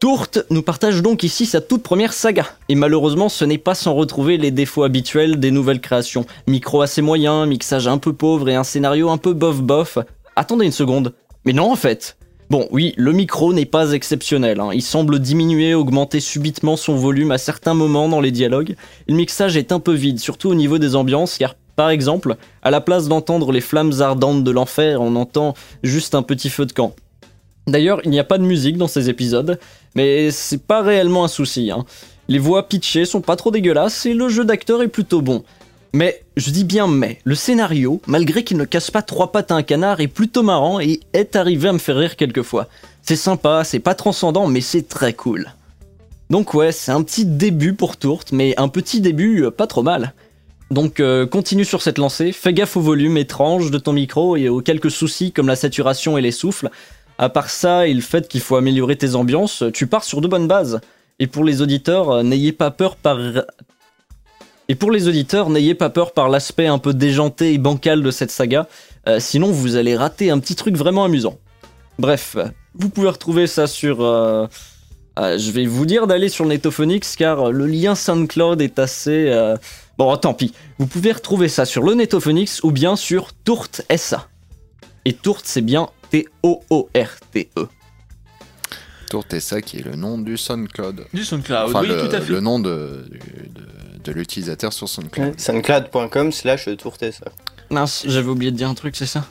Tourte 0.00 0.44
nous 0.50 0.62
partage 0.62 1.02
donc 1.02 1.24
ici 1.24 1.44
sa 1.44 1.60
toute 1.60 1.82
première 1.82 2.12
saga, 2.12 2.46
et 2.68 2.76
malheureusement 2.76 3.28
ce 3.28 3.44
n'est 3.44 3.58
pas 3.58 3.74
sans 3.74 3.94
retrouver 3.94 4.36
les 4.36 4.52
défauts 4.52 4.84
habituels 4.84 5.40
des 5.40 5.50
nouvelles 5.50 5.80
créations. 5.80 6.24
Micro 6.46 6.82
assez 6.82 7.02
moyen, 7.02 7.46
mixage 7.46 7.88
un 7.88 7.98
peu 7.98 8.12
pauvre 8.12 8.48
et 8.48 8.54
un 8.54 8.62
scénario 8.62 9.10
un 9.10 9.16
peu 9.16 9.32
bof-bof. 9.32 9.98
Attendez 10.36 10.66
une 10.66 10.72
seconde. 10.72 11.14
Mais 11.44 11.52
non 11.52 11.72
en 11.72 11.76
fait 11.76 12.16
Bon, 12.48 12.68
oui, 12.70 12.94
le 12.96 13.12
micro 13.12 13.52
n'est 13.52 13.66
pas 13.66 13.92
exceptionnel. 13.92 14.60
hein. 14.60 14.70
Il 14.72 14.82
semble 14.82 15.18
diminuer, 15.18 15.74
augmenter 15.74 16.20
subitement 16.20 16.76
son 16.76 16.94
volume 16.94 17.32
à 17.32 17.36
certains 17.36 17.74
moments 17.74 18.08
dans 18.08 18.20
les 18.20 18.30
dialogues. 18.30 18.76
Le 19.08 19.14
mixage 19.14 19.56
est 19.56 19.72
un 19.72 19.80
peu 19.80 19.92
vide, 19.92 20.20
surtout 20.20 20.48
au 20.48 20.54
niveau 20.54 20.78
des 20.78 20.94
ambiances, 20.94 21.36
car 21.38 21.56
par 21.74 21.90
exemple, 21.90 22.36
à 22.62 22.70
la 22.70 22.80
place 22.80 23.08
d'entendre 23.08 23.52
les 23.52 23.60
flammes 23.60 24.00
ardentes 24.00 24.44
de 24.44 24.50
l'enfer, 24.50 25.00
on 25.02 25.14
entend 25.16 25.54
juste 25.82 26.14
un 26.14 26.22
petit 26.22 26.50
feu 26.50 26.66
de 26.66 26.72
camp. 26.72 26.94
D'ailleurs, 27.68 28.00
il 28.04 28.10
n'y 28.10 28.18
a 28.18 28.24
pas 28.24 28.38
de 28.38 28.44
musique 28.44 28.78
dans 28.78 28.88
ces 28.88 29.10
épisodes, 29.10 29.58
mais 29.94 30.30
c'est 30.30 30.62
pas 30.62 30.82
réellement 30.82 31.24
un 31.24 31.28
souci. 31.28 31.70
hein. 31.70 31.84
Les 32.28 32.38
voix 32.38 32.68
pitchées 32.68 33.04
sont 33.04 33.20
pas 33.20 33.36
trop 33.36 33.50
dégueulasses 33.50 34.06
et 34.06 34.14
le 34.14 34.28
jeu 34.28 34.44
d'acteur 34.44 34.82
est 34.82 34.88
plutôt 34.88 35.20
bon. 35.20 35.44
Mais, 35.92 36.22
je 36.36 36.50
dis 36.50 36.64
bien 36.64 36.86
mais, 36.86 37.18
le 37.24 37.34
scénario, 37.34 38.00
malgré 38.06 38.44
qu'il 38.44 38.56
ne 38.56 38.64
casse 38.64 38.90
pas 38.90 39.02
trois 39.02 39.32
pattes 39.32 39.50
à 39.50 39.54
un 39.54 39.62
canard, 39.62 40.00
est 40.00 40.08
plutôt 40.08 40.42
marrant 40.42 40.80
et 40.80 41.00
est 41.12 41.36
arrivé 41.36 41.68
à 41.68 41.72
me 41.72 41.78
faire 41.78 41.96
rire 41.96 42.16
quelquefois. 42.16 42.68
C'est 43.02 43.16
sympa, 43.16 43.64
c'est 43.64 43.78
pas 43.78 43.94
transcendant, 43.94 44.46
mais 44.46 44.60
c'est 44.60 44.88
très 44.88 45.12
cool. 45.12 45.52
Donc 46.30 46.52
ouais, 46.52 46.72
c'est 46.72 46.92
un 46.92 47.02
petit 47.02 47.24
début 47.24 47.72
pour 47.72 47.96
Tourte, 47.96 48.32
mais 48.32 48.54
un 48.58 48.68
petit 48.68 49.00
début 49.00 49.44
euh, 49.44 49.50
pas 49.50 49.66
trop 49.66 49.82
mal. 49.82 50.12
Donc 50.70 51.00
euh, 51.00 51.26
continue 51.26 51.64
sur 51.64 51.80
cette 51.80 51.96
lancée, 51.96 52.32
fais 52.32 52.52
gaffe 52.52 52.76
au 52.76 52.82
volume 52.82 53.16
étrange 53.16 53.70
de 53.70 53.78
ton 53.78 53.94
micro 53.94 54.36
et 54.36 54.50
aux 54.50 54.60
quelques 54.60 54.90
soucis 54.90 55.32
comme 55.32 55.48
la 55.48 55.56
saturation 55.56 56.18
et 56.18 56.20
les 56.20 56.32
souffles. 56.32 56.68
À 57.18 57.28
part 57.28 57.50
ça 57.50 57.88
et 57.88 57.94
le 57.94 58.00
fait 58.00 58.28
qu'il 58.28 58.40
faut 58.40 58.54
améliorer 58.54 58.96
tes 58.96 59.16
ambiances, 59.16 59.64
tu 59.74 59.88
pars 59.88 60.04
sur 60.04 60.20
de 60.20 60.28
bonnes 60.28 60.46
bases. 60.46 60.80
Et 61.18 61.26
pour 61.26 61.44
les 61.44 61.62
auditeurs, 61.62 62.10
euh, 62.10 62.22
n'ayez 62.22 62.52
pas 62.52 62.70
peur 62.70 62.94
par 62.94 63.18
et 64.70 64.74
pour 64.74 64.90
les 64.90 65.08
auditeurs, 65.08 65.48
n'ayez 65.48 65.74
pas 65.74 65.88
peur 65.88 66.12
par 66.12 66.28
l'aspect 66.28 66.66
un 66.66 66.78
peu 66.78 66.92
déjanté 66.92 67.54
et 67.54 67.58
bancal 67.58 68.02
de 68.02 68.10
cette 68.10 68.30
saga, 68.30 68.68
euh, 69.08 69.18
sinon 69.18 69.50
vous 69.50 69.76
allez 69.76 69.96
rater 69.96 70.30
un 70.30 70.38
petit 70.38 70.54
truc 70.54 70.76
vraiment 70.76 71.04
amusant. 71.04 71.38
Bref, 71.98 72.36
vous 72.74 72.90
pouvez 72.90 73.08
retrouver 73.08 73.46
ça 73.46 73.66
sur... 73.66 74.02
euh, 74.02 74.46
je 75.16 75.50
vais 75.50 75.64
vous 75.64 75.86
dire 75.86 76.06
d'aller 76.06 76.28
sur 76.28 76.44
Netophonix 76.44 77.16
car 77.16 77.50
le 77.50 77.66
lien 77.66 77.94
SoundCloud 77.94 78.60
est 78.60 78.78
assez... 78.78 79.34
Bon, 79.96 80.16
tant 80.16 80.34
pis. 80.34 80.52
Vous 80.78 80.86
pouvez 80.86 81.10
retrouver 81.10 81.48
ça 81.48 81.64
sur 81.64 81.82
le 81.82 81.94
Netophonix 81.94 82.62
ou 82.62 82.70
bien 82.70 82.94
sur 82.94 83.32
Tourte 83.32 83.82
SA. 83.96 84.28
Et 85.04 85.14
Tourte, 85.14 85.46
c'est 85.46 85.62
bien 85.62 85.88
T-O-O-R-T-E. 86.10 87.66
Tourtessa 89.10 89.62
qui 89.62 89.78
est 89.78 89.82
le 89.84 89.96
nom 89.96 90.18
du 90.18 90.36
SoundCloud. 90.36 91.06
Du 91.14 91.24
SoundCloud, 91.24 91.68
Enfin, 91.70 91.80
oui, 91.80 91.88
le, 91.88 92.08
tout 92.08 92.14
à 92.16 92.20
fait. 92.20 92.30
le 92.32 92.40
nom 92.40 92.58
de, 92.58 93.08
de, 93.10 94.02
de 94.04 94.12
l'utilisateur 94.12 94.72
sur 94.72 94.88
SoundCloud. 94.88 95.38
Soundcloud.com 95.40 96.30
slash 96.32 96.68
tourtessa. 96.76 97.24
Mince, 97.70 98.04
j'avais 98.06 98.28
oublié 98.28 98.50
de 98.50 98.56
dire 98.56 98.68
un 98.68 98.74
truc, 98.74 98.96
c'est 98.96 99.06
ça? 99.06 99.24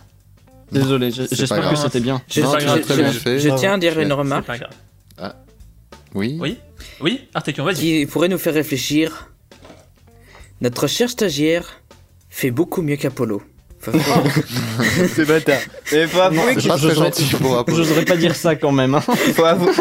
Désolé, 0.71 1.09
pas 1.11 1.23
j'espère 1.31 1.57
que 1.59 1.61
grave. 1.63 1.81
c'était 1.81 1.99
bien. 1.99 2.21
Je, 2.27 2.41
Non, 2.41 2.55
bien, 2.57 2.75
je- 2.75 2.81
très 2.81 2.95
bien 2.97 3.11
je- 3.11 3.19
fait. 3.19 3.39
je 3.39 3.49
tiens 3.55 3.73
à 3.75 3.77
dire 3.77 3.99
une 3.99 4.11
remarque 4.13 4.45
pas 4.45 4.57
grave. 4.57 4.73
Oui. 6.15 6.37
Oui 6.39 6.57
Oui 7.01 7.27
Artekion, 7.33 7.63
vas-y. 7.63 7.75
qui 7.75 8.05
pourrait 8.07 8.29
nous 8.29 8.37
faire 8.37 8.53
réfléchir. 8.53 9.29
Notre 10.61 10.87
cher 10.87 11.09
stagiaire 11.09 11.81
fait 12.29 12.49
beaucoup 12.49 12.81
mieux 12.81 12.95
qu'Apollo. 12.95 13.41
C'est 15.15 15.25
bâtard. 15.25 15.59
Mais 15.91 16.07
faut 16.07 16.19
avouer 16.21 16.55
qu'il 16.55 16.69
pas 16.69 16.77
j'oserais- 16.77 16.95
gentil 17.05 17.25
pour 17.35 17.57
Apollo. 17.57 17.77
J'oserais 17.77 18.05
pas 18.05 18.17
dire 18.17 18.35
ça 18.35 18.55
quand 18.55 18.71
même. 18.71 18.95
hein. 18.95 19.01
faut 19.01 19.45
avouer, 19.45 19.71
Bon, 19.75 19.77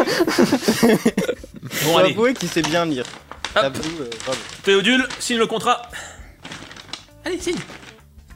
faut 1.69 1.97
allez. 1.97 2.11
avouer 2.13 2.33
qu'il 2.33 2.49
sait 2.49 2.61
bien 2.61 2.85
lire. 2.85 3.05
Hop. 3.55 3.63
Euh, 3.65 3.69
bravo. 4.25 4.39
Théodule, 4.63 5.07
signe 5.19 5.37
le 5.39 5.47
contrat. 5.47 5.81
Allez, 7.25 7.39
signe. 7.39 7.55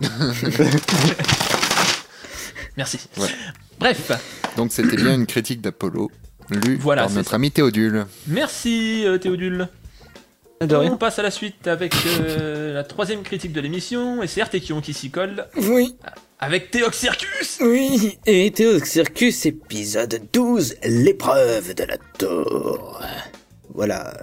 Merci. 2.77 2.99
Ouais. 3.17 3.27
Bref, 3.79 4.11
Donc 4.57 4.71
c'était 4.71 4.95
bien 4.95 5.13
une 5.15 5.25
critique 5.25 5.61
d'Apollo, 5.61 6.11
lue 6.49 6.77
Voilà, 6.79 7.03
par 7.03 7.09
c'est 7.11 7.17
notre 7.17 7.29
ça. 7.31 7.35
ami 7.35 7.51
Théodule. 7.51 8.05
merci 8.27 9.03
euh, 9.05 9.17
Théodule. 9.17 9.67
De 10.61 10.75
rien. 10.75 10.93
On 10.93 10.97
passe 10.97 11.17
à 11.17 11.23
la 11.23 11.31
suite 11.31 11.67
avec 11.67 11.93
euh, 12.05 12.73
la 12.73 12.83
troisième 12.83 13.23
critique 13.23 13.51
de 13.51 13.61
l'émission, 13.61 14.21
et 14.21 14.27
c'est 14.27 14.41
Artekion 14.41 14.79
qui 14.79 14.93
s'y 14.93 15.09
colle, 15.09 15.47
oui, 15.57 15.95
avec 16.39 16.69
Théox 16.69 16.97
Circus 16.97 17.57
oui. 17.61 18.17
Et 18.27 18.51
Théo 18.51 18.79
Circus, 18.83 19.45
épisode 19.47 20.21
12, 20.33 20.75
l'épreuve 20.83 21.73
de 21.73 21.83
la 21.83 21.97
tour. 22.17 23.01
Voilà. 23.73 24.13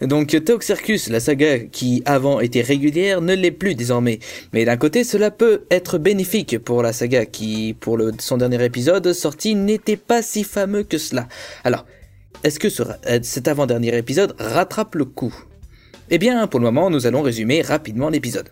Donc 0.00 0.28
Théo 0.44 0.60
Circus, 0.60 1.08
la 1.08 1.20
saga 1.20 1.58
qui 1.58 2.02
avant 2.04 2.40
était 2.40 2.62
régulière, 2.62 3.20
ne 3.20 3.34
l'est 3.34 3.50
plus 3.50 3.74
désormais. 3.74 4.18
Mais 4.52 4.64
d'un 4.64 4.76
côté, 4.76 5.04
cela 5.04 5.30
peut 5.30 5.66
être 5.70 5.98
bénéfique 5.98 6.58
pour 6.58 6.82
la 6.82 6.92
saga 6.92 7.26
qui, 7.26 7.76
pour 7.78 7.96
le, 7.96 8.12
son 8.18 8.38
dernier 8.38 8.64
épisode 8.64 9.12
sorti, 9.12 9.54
n'était 9.54 9.96
pas 9.96 10.22
si 10.22 10.44
fameux 10.44 10.82
que 10.82 10.98
cela. 10.98 11.28
Alors, 11.62 11.84
est-ce 12.42 12.58
que 12.58 12.68
ce 12.68 12.82
euh, 12.82 13.18
cet 13.22 13.48
avant-dernier 13.48 13.96
épisode 13.96 14.34
rattrape 14.38 14.94
le 14.94 15.04
coup? 15.04 15.34
Eh 16.10 16.18
bien, 16.18 16.46
pour 16.46 16.60
le 16.60 16.64
moment, 16.66 16.90
nous 16.90 17.06
allons 17.06 17.22
résumer 17.22 17.62
rapidement 17.62 18.08
l'épisode. 18.10 18.50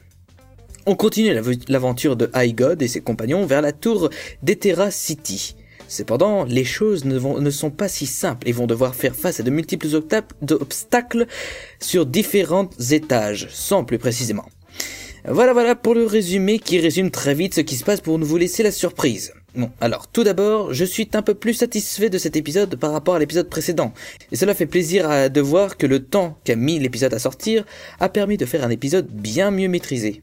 On 0.87 0.97
continue 0.97 1.33
l'av- 1.33 1.57
l'aventure 1.69 2.17
de 2.17 2.31
High 2.35 2.55
God 2.55 2.83
et 2.83 2.89
ses 2.89 3.01
compagnons 3.01 3.47
vers 3.47 3.63
la 3.63 3.73
tour 3.73 4.11
d'Ethera 4.43 4.91
City. 4.91 5.55
Cependant, 5.87 6.45
les 6.45 6.65
choses 6.65 7.05
ne, 7.05 7.19
ne 7.19 7.51
sont 7.51 7.71
pas 7.71 7.89
si 7.89 8.07
simples 8.07 8.49
et 8.49 8.53
vont 8.53 8.67
devoir 8.67 8.95
faire 8.95 9.15
face 9.15 9.39
à 9.41 9.43
de 9.43 9.51
multiples 9.51 9.87
d'obstacles 10.43 11.27
sur 11.81 12.07
différents 12.07 12.71
étages, 12.91 13.49
sans 13.53 13.85
plus 13.85 13.99
précisément. 13.99 14.47
Voilà, 15.27 15.53
voilà 15.53 15.75
pour 15.75 15.95
le 15.95 16.05
résumé 16.07 16.59
qui 16.59 16.79
résume 16.81 17.11
très 17.11 17.35
vite 17.35 17.55
ce 17.55 17.61
qui 17.61 17.77
se 17.77 17.85
passe 17.85 18.01
pour 18.01 18.19
vous 18.19 18.37
laisser 18.37 18.63
la 18.63 18.73
surprise. 18.73 19.33
Bon, 19.57 19.71
alors 19.81 20.09
tout 20.09 20.25
d'abord, 20.25 20.75
je 20.75 20.85
suis 20.85 21.09
un 21.15 21.23
peu 21.23 21.35
plus 21.35 21.55
satisfait 21.55 22.11
de 22.11 22.19
cet 22.19 22.35
épisode 22.35 22.75
par 22.75 22.91
rapport 22.91 23.15
à 23.15 23.21
l'épisode 23.21 23.49
précédent. 23.49 23.93
Et 24.33 24.37
cela 24.37 24.53
fait 24.53 24.67
plaisir 24.67 25.09
à- 25.09 25.29
de 25.29 25.41
voir 25.41 25.77
que 25.77 25.87
le 25.87 26.01
temps 26.05 26.39
qu'a 26.43 26.57
mis 26.57 26.81
l'épisode 26.81 27.15
à 27.15 27.21
sortir 27.21 27.65
a 28.01 28.09
permis 28.09 28.37
de 28.37 28.47
faire 28.47 28.65
un 28.65 28.71
épisode 28.71 29.07
bien 29.07 29.53
mieux 29.53 29.69
maîtrisé. 29.69 30.23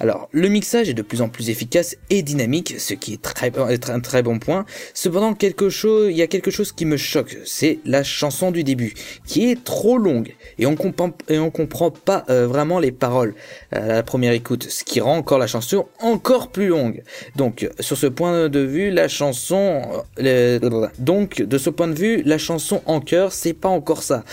Alors, 0.00 0.28
le 0.32 0.48
mixage 0.48 0.88
est 0.88 0.94
de 0.94 1.02
plus 1.02 1.22
en 1.22 1.28
plus 1.28 1.50
efficace 1.50 1.96
et 2.10 2.22
dynamique, 2.22 2.74
ce 2.78 2.94
qui 2.94 3.14
est 3.14 3.90
un 3.90 4.00
très 4.00 4.22
bon 4.22 4.38
point. 4.38 4.64
Cependant, 4.94 5.36
il 5.40 6.16
y 6.16 6.22
a 6.22 6.26
quelque 6.26 6.50
chose 6.50 6.72
qui 6.72 6.84
me 6.84 6.96
choque, 6.96 7.36
c'est 7.44 7.78
la 7.84 8.02
chanson 8.02 8.50
du 8.50 8.64
début, 8.64 8.94
qui 9.26 9.50
est 9.50 9.62
trop 9.64 9.98
longue 9.98 10.34
et 10.58 10.66
on 10.66 10.76
comprend 10.76 11.10
comprend 11.50 11.90
pas 11.90 12.24
euh, 12.30 12.46
vraiment 12.46 12.78
les 12.78 12.92
paroles 12.92 13.34
à 13.72 13.86
la 13.86 14.02
première 14.02 14.32
écoute, 14.32 14.66
ce 14.68 14.84
qui 14.84 15.00
rend 15.00 15.16
encore 15.16 15.38
la 15.38 15.46
chanson 15.46 15.86
encore 16.00 16.48
plus 16.48 16.68
longue. 16.68 17.02
Donc, 17.36 17.62
euh, 17.62 17.68
sur 17.80 17.96
ce 17.96 18.06
point 18.06 18.48
de 18.48 18.60
vue, 18.60 18.90
la 18.90 19.08
chanson, 19.08 19.82
euh, 20.20 20.88
donc 20.98 21.42
de 21.42 21.58
ce 21.58 21.70
point 21.70 21.88
de 21.88 21.94
vue, 21.94 22.22
la 22.24 22.38
chanson 22.38 22.82
en 22.86 23.00
chœur, 23.00 23.32
c'est 23.32 23.52
pas 23.52 23.68
encore 23.68 24.02
ça. 24.02 24.24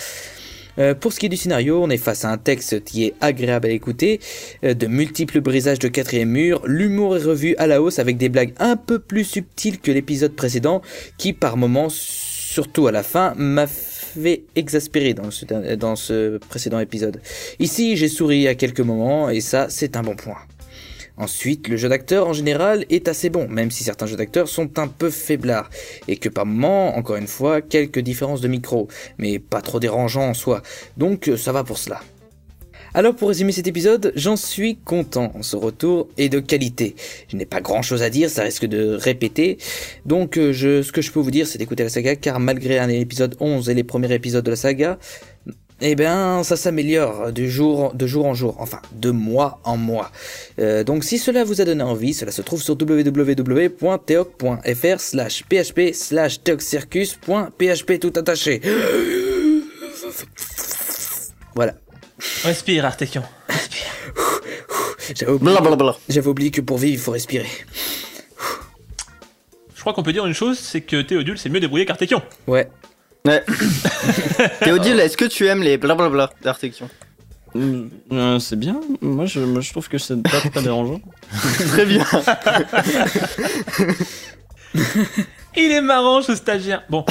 Euh, 0.77 0.93
pour 0.93 1.13
ce 1.13 1.19
qui 1.19 1.25
est 1.27 1.29
du 1.29 1.37
scénario, 1.37 1.81
on 1.81 1.89
est 1.89 1.97
face 1.97 2.25
à 2.25 2.31
un 2.31 2.37
texte 2.37 2.83
qui 2.83 3.05
est 3.05 3.13
agréable 3.21 3.67
à 3.67 3.71
écouter, 3.71 4.19
euh, 4.63 4.73
de 4.73 4.87
multiples 4.87 5.41
brisages 5.41 5.79
de 5.79 5.87
quatrième 5.87 6.29
mur, 6.29 6.61
l'humour 6.65 7.17
est 7.17 7.23
revu 7.23 7.55
à 7.57 7.67
la 7.67 7.81
hausse 7.81 7.99
avec 7.99 8.17
des 8.17 8.29
blagues 8.29 8.53
un 8.59 8.75
peu 8.75 8.99
plus 8.99 9.23
subtiles 9.23 9.79
que 9.79 9.91
l'épisode 9.91 10.35
précédent, 10.35 10.81
qui 11.17 11.33
par 11.33 11.57
moments, 11.57 11.87
surtout 11.89 12.87
à 12.87 12.91
la 12.91 13.03
fin, 13.03 13.33
m'a 13.37 13.67
fait 13.67 14.43
exaspérer 14.55 15.13
dans 15.13 15.31
ce, 15.31 15.45
dernier- 15.45 15.77
dans 15.77 15.95
ce 15.95 16.37
précédent 16.37 16.79
épisode. 16.79 17.21
Ici, 17.59 17.97
j'ai 17.97 18.07
souri 18.07 18.47
à 18.47 18.55
quelques 18.55 18.79
moments, 18.79 19.29
et 19.29 19.41
ça, 19.41 19.67
c'est 19.69 19.95
un 19.97 20.03
bon 20.03 20.15
point. 20.15 20.37
Ensuite, 21.17 21.67
le 21.67 21.77
jeu 21.77 21.87
d'acteur 21.89 22.27
en 22.27 22.33
général 22.33 22.85
est 22.89 23.07
assez 23.07 23.29
bon, 23.29 23.47
même 23.47 23.71
si 23.71 23.83
certains 23.83 24.05
jeux 24.05 24.17
d'acteurs 24.17 24.49
sont 24.49 24.79
un 24.79 24.87
peu 24.87 25.09
faiblards, 25.09 25.69
et 26.07 26.17
que 26.17 26.29
par 26.29 26.45
moments, 26.45 26.97
encore 26.97 27.15
une 27.15 27.27
fois, 27.27 27.61
quelques 27.61 27.99
différences 27.99 28.41
de 28.41 28.47
micro, 28.47 28.87
mais 29.17 29.39
pas 29.39 29.61
trop 29.61 29.79
dérangeant 29.79 30.29
en 30.29 30.33
soi, 30.33 30.61
donc 30.97 31.31
ça 31.37 31.51
va 31.51 31.63
pour 31.63 31.77
cela. 31.77 32.01
Alors 32.93 33.13
pour 33.13 33.27
résumer 33.27 33.51
cet 33.51 33.67
épisode, 33.67 34.13
j'en 34.15 34.37
suis 34.37 34.77
content, 34.77 35.33
ce 35.41 35.57
retour 35.57 36.07
est 36.17 36.29
de 36.29 36.39
qualité. 36.39 36.95
Je 37.27 37.35
n'ai 37.35 37.45
pas 37.45 37.59
grand 37.59 37.81
chose 37.81 38.01
à 38.01 38.09
dire, 38.09 38.29
ça 38.29 38.43
risque 38.43 38.65
de 38.65 38.95
répéter, 38.95 39.57
donc 40.05 40.37
euh, 40.37 40.53
ce 40.53 40.91
que 40.93 41.01
je 41.01 41.11
peux 41.11 41.19
vous 41.19 41.29
dire 41.29 41.45
c'est 41.45 41.57
d'écouter 41.57 41.83
la 41.83 41.89
saga, 41.89 42.15
car 42.15 42.39
malgré 42.39 42.79
un 42.79 42.87
épisode 42.87 43.35
11 43.41 43.69
et 43.69 43.73
les 43.73 43.83
premiers 43.83 44.13
épisodes 44.13 44.45
de 44.45 44.49
la 44.49 44.55
saga, 44.55 44.97
eh 45.81 45.95
bien, 45.95 46.43
ça 46.43 46.55
s'améliore 46.55 47.33
de 47.33 47.45
jour, 47.47 47.93
de 47.93 48.07
jour 48.07 48.25
en 48.25 48.33
jour, 48.33 48.55
enfin, 48.59 48.81
de 48.93 49.11
mois 49.11 49.59
en 49.65 49.75
mois. 49.75 50.09
Euh, 50.59 50.85
donc, 50.85 51.03
si 51.03 51.17
cela 51.17 51.43
vous 51.43 51.59
a 51.59 51.65
donné 51.65 51.83
envie, 51.83 52.13
cela 52.13 52.31
se 52.31 52.41
trouve 52.41 52.61
sur 52.61 52.77
www.teoc.fr 52.79 53.79
slash 54.99 55.43
php 55.43 55.93
slash 55.93 56.41
teoccircus.php 56.43 57.99
tout 57.99 58.13
attaché. 58.15 58.61
Voilà. 61.55 61.73
Respire, 62.43 62.85
Artekion. 62.85 63.23
J'avais 65.13 65.33
oublié, 65.33 65.51
Blablabla. 65.51 65.97
j'avais 66.09 66.27
oublié 66.27 66.51
que 66.51 66.61
pour 66.61 66.77
vivre, 66.77 66.93
il 66.93 66.99
faut 66.99 67.11
respirer. 67.11 67.49
Je 69.75 69.81
crois 69.81 69.93
qu'on 69.93 70.03
peut 70.03 70.13
dire 70.13 70.25
une 70.25 70.33
chose, 70.33 70.57
c'est 70.57 70.81
que 70.81 71.01
Théodule 71.01 71.37
s'est 71.37 71.49
mieux 71.49 71.59
débrouillé 71.59 71.85
qu'Artekion. 71.85 72.21
Ouais. 72.47 72.69
Ouais. 73.25 73.43
Théodule, 74.63 74.99
est-ce 74.99 75.17
que 75.17 75.25
tu 75.25 75.47
aimes 75.47 75.63
les 75.63 75.77
blablabla 75.77 76.29
d'Artekion 76.43 76.87
Euh, 77.55 78.37
c'est 78.39 78.59
bien. 78.59 78.79
Moi 79.01 79.25
je, 79.25 79.39
moi, 79.39 79.61
je 79.61 79.71
trouve 79.71 79.87
que 79.89 79.97
c'est 79.97 80.21
pas 80.21 80.41
très 80.41 80.61
dérangeant. 80.61 80.99
Très 81.69 81.85
bien. 81.85 82.05
Il 85.57 85.71
est 85.71 85.81
marrant, 85.81 86.21
ce 86.21 86.35
stagiaire. 86.35 86.83
Bon, 86.89 87.05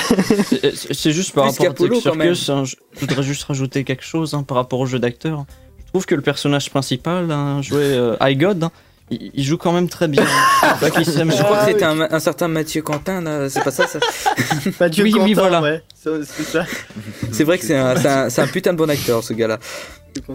C'est- 0.45 0.93
c'est 0.93 1.13
juste 1.13 1.33
par 1.33 1.45
Plus 1.55 1.67
rapport 1.67 2.13
à 2.13 2.15
même. 2.15 2.35
Circus, 2.35 2.51
hein, 2.51 2.65
je 2.65 2.77
je 2.95 3.01
voudrais 3.01 3.23
juste 3.23 3.45
rajouter 3.45 3.85
quelque 3.85 4.05
chose 4.05 4.35
hein, 4.35 4.43
par 4.43 4.59
rapport 4.59 4.81
au 4.81 4.87
jeu 4.87 4.99
d'acteur. 4.99 5.47
Je 5.87 5.91
trouve 5.91 6.05
que 6.05 6.15
le 6.15 6.21
personnage 6.21 6.69
principal, 6.71 7.31
hein, 7.31 7.63
joué 7.63 7.81
euh, 7.83 8.17
High 8.21 8.39
God, 8.39 8.65
hein, 8.65 8.71
il, 9.11 9.31
il 9.35 9.45
joue 9.45 9.57
quand 9.59 9.73
même 9.73 9.89
très 9.89 10.09
bien. 10.09 10.25
Je 10.63 10.89
crois 11.43 11.59
Ah 11.61 11.65
que 11.67 11.73
c'était 11.73 11.85
un, 11.85 12.01
un 12.01 12.21
certain 12.21 12.49
Mathieu 12.49 12.83
Quentin, 12.83 13.49
c'est 13.49 13.63
pas 13.63 13.71
ça, 13.71 13.87
ça 13.87 13.99
Mathieu 14.81 15.05
Oui, 15.05 15.15
oui, 15.15 15.35
Quentin, 15.35 15.41
voilà. 15.49 15.63
ouais. 15.63 15.83
C'est 17.33 17.45
vrai 17.45 17.59
que 17.59 17.65
c'est 17.65 17.77
un, 17.77 18.47
putain 18.49 18.73
de 18.73 18.79
bon 18.79 18.91
acteur, 18.91 19.23
ce 19.23 19.33
gars-là. 19.33 19.59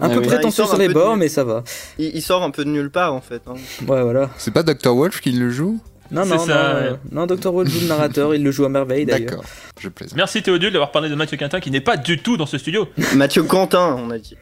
Ah 0.02 0.08
peu 0.10 0.20
prétentieux 0.22 0.64
sort 0.64 0.68
sur 0.70 0.78
les 0.78 0.88
bords, 0.88 1.16
mais 1.16 1.28
ça 1.28 1.42
va. 1.44 1.64
Il, 1.98 2.14
il 2.14 2.22
sort 2.22 2.42
un 2.42 2.50
peu 2.50 2.64
de 2.64 2.70
nulle 2.70 2.90
part 2.90 3.14
en 3.14 3.20
fait. 3.20 3.40
hein. 3.46 3.54
Ouais, 3.88 4.02
voilà. 4.02 4.28
C'est 4.36 4.50
pas 4.52 4.62
Dr. 4.62 4.94
Wolf 4.94 5.20
qui 5.20 5.32
le 5.32 5.50
joue? 5.50 5.80
Non, 6.10 6.26
non, 6.26 6.38
ça, 6.44 6.74
non, 6.74 6.80
ouais. 6.80 6.96
non, 7.12 7.26
Dr. 7.26 7.54
Wall 7.54 7.68
joue 7.68 7.80
le 7.82 7.86
narrateur, 7.86 8.34
il 8.34 8.42
le 8.42 8.50
joue 8.50 8.64
à 8.64 8.68
merveille 8.68 9.06
d'ailleurs. 9.06 9.30
D'accord, 9.30 9.44
je 9.78 9.88
plaisante. 9.88 10.16
merci 10.16 10.42
Théodule 10.42 10.72
d'avoir 10.72 10.90
parlé 10.90 11.08
de 11.08 11.14
Mathieu 11.14 11.36
Quintin 11.36 11.60
qui 11.60 11.70
n'est 11.70 11.80
pas 11.80 11.96
du 11.96 12.18
tout 12.18 12.36
dans 12.36 12.46
ce 12.46 12.58
studio. 12.58 12.88
Mathieu 13.14 13.44
Quentin, 13.44 13.94
on 13.96 14.10
a 14.10 14.18
dit. 14.18 14.36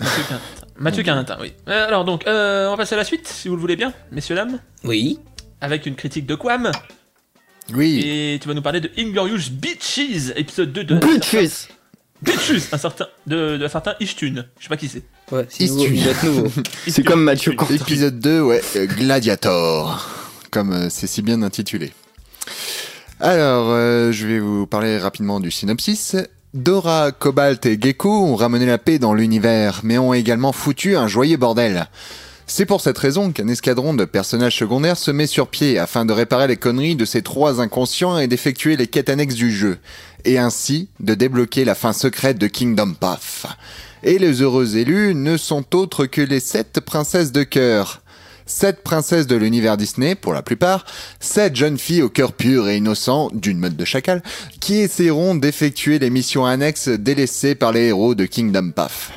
Mathieu 0.00 0.22
Quintin. 0.28 0.40
Mathieu 0.82 1.02
Quintin, 1.04 1.36
oui. 1.40 1.52
Euh, 1.68 1.86
alors 1.86 2.04
donc, 2.04 2.26
euh, 2.26 2.66
on 2.66 2.72
va 2.72 2.76
passer 2.76 2.94
à 2.94 2.98
la 2.98 3.04
suite, 3.04 3.28
si 3.28 3.48
vous 3.48 3.54
le 3.54 3.60
voulez 3.60 3.76
bien, 3.76 3.92
messieurs, 4.10 4.34
dames. 4.34 4.58
Oui. 4.82 5.20
Avec 5.60 5.86
une 5.86 5.94
critique 5.94 6.26
de 6.26 6.34
Quam. 6.34 6.72
Oui, 7.72 8.00
Et 8.04 8.38
tu 8.40 8.48
vas 8.48 8.54
nous 8.54 8.62
parler 8.62 8.80
de 8.80 8.90
Inglorious 8.98 9.48
Bitches, 9.52 10.32
épisode 10.34 10.72
2 10.72 10.82
de. 10.84 10.94
Bitches 10.98 11.68
Bitches, 12.20 12.72
un 12.72 12.78
certain. 12.78 13.06
de, 13.28 13.56
de 13.58 13.64
un 13.64 13.68
certain 13.68 13.94
Ishtun. 14.00 14.44
Je 14.58 14.62
sais 14.64 14.68
pas 14.68 14.76
qui 14.76 14.88
c'est. 14.88 15.04
Ouais, 15.30 15.46
c'est 15.48 15.66
nouveau, 15.68 15.86
nouveau. 16.24 16.62
C'est 16.88 17.04
comme 17.04 17.22
Mathieu 17.22 17.52
Quentin. 17.52 17.74
épisode 17.74 18.18
2, 18.18 18.40
ouais, 18.42 18.60
euh, 18.76 18.86
Gladiator, 18.86 20.08
comme 20.50 20.72
euh, 20.72 20.88
c'est 20.90 21.06
si 21.06 21.22
bien 21.22 21.42
intitulé. 21.42 21.92
Alors, 23.20 23.68
euh, 23.70 24.10
je 24.10 24.26
vais 24.26 24.40
vous 24.40 24.66
parler 24.66 24.98
rapidement 24.98 25.38
du 25.38 25.52
synopsis. 25.52 26.16
Dora, 26.54 27.12
Cobalt 27.12 27.64
et 27.64 27.78
Gecko 27.80 28.10
ont 28.10 28.36
ramené 28.36 28.66
la 28.66 28.76
paix 28.76 28.98
dans 28.98 29.14
l'univers, 29.14 29.80
mais 29.84 29.96
ont 29.96 30.12
également 30.12 30.52
foutu 30.52 30.98
un 30.98 31.08
joyeux 31.08 31.38
bordel. 31.38 31.88
C'est 32.46 32.66
pour 32.66 32.82
cette 32.82 32.98
raison 32.98 33.32
qu'un 33.32 33.48
escadron 33.48 33.94
de 33.94 34.04
personnages 34.04 34.58
secondaires 34.58 34.98
se 34.98 35.10
met 35.10 35.26
sur 35.26 35.48
pied 35.48 35.78
afin 35.78 36.04
de 36.04 36.12
réparer 36.12 36.48
les 36.48 36.58
conneries 36.58 36.94
de 36.94 37.06
ces 37.06 37.22
trois 37.22 37.62
inconscients 37.62 38.18
et 38.18 38.26
d'effectuer 38.26 38.76
les 38.76 38.86
quêtes 38.86 39.08
annexes 39.08 39.34
du 39.34 39.50
jeu, 39.50 39.78
et 40.26 40.36
ainsi 40.36 40.90
de 41.00 41.14
débloquer 41.14 41.64
la 41.64 41.74
fin 41.74 41.94
secrète 41.94 42.36
de 42.36 42.48
Kingdom 42.48 42.92
Path. 43.00 43.46
Et 44.02 44.18
les 44.18 44.42
heureux 44.42 44.76
élus 44.76 45.14
ne 45.14 45.38
sont 45.38 45.74
autres 45.74 46.04
que 46.04 46.20
les 46.20 46.40
sept 46.40 46.80
princesses 46.80 47.32
de 47.32 47.44
cœur. 47.44 48.02
Sept 48.46 48.82
princesses 48.82 49.26
de 49.26 49.36
l'univers 49.36 49.76
Disney, 49.76 50.14
pour 50.14 50.32
la 50.32 50.42
plupart, 50.42 50.84
sept 51.20 51.54
jeunes 51.56 51.78
filles 51.78 52.02
au 52.02 52.08
cœur 52.08 52.32
pur 52.32 52.68
et 52.68 52.76
innocent, 52.76 53.30
d'une 53.32 53.58
mode 53.58 53.76
de 53.76 53.84
chacal, 53.84 54.22
qui 54.60 54.78
essaieront 54.78 55.34
d'effectuer 55.34 55.98
les 55.98 56.10
missions 56.10 56.44
annexes 56.44 56.88
délaissées 56.88 57.54
par 57.54 57.72
les 57.72 57.86
héros 57.88 58.14
de 58.14 58.26
Kingdom 58.26 58.70
Path. 58.70 59.12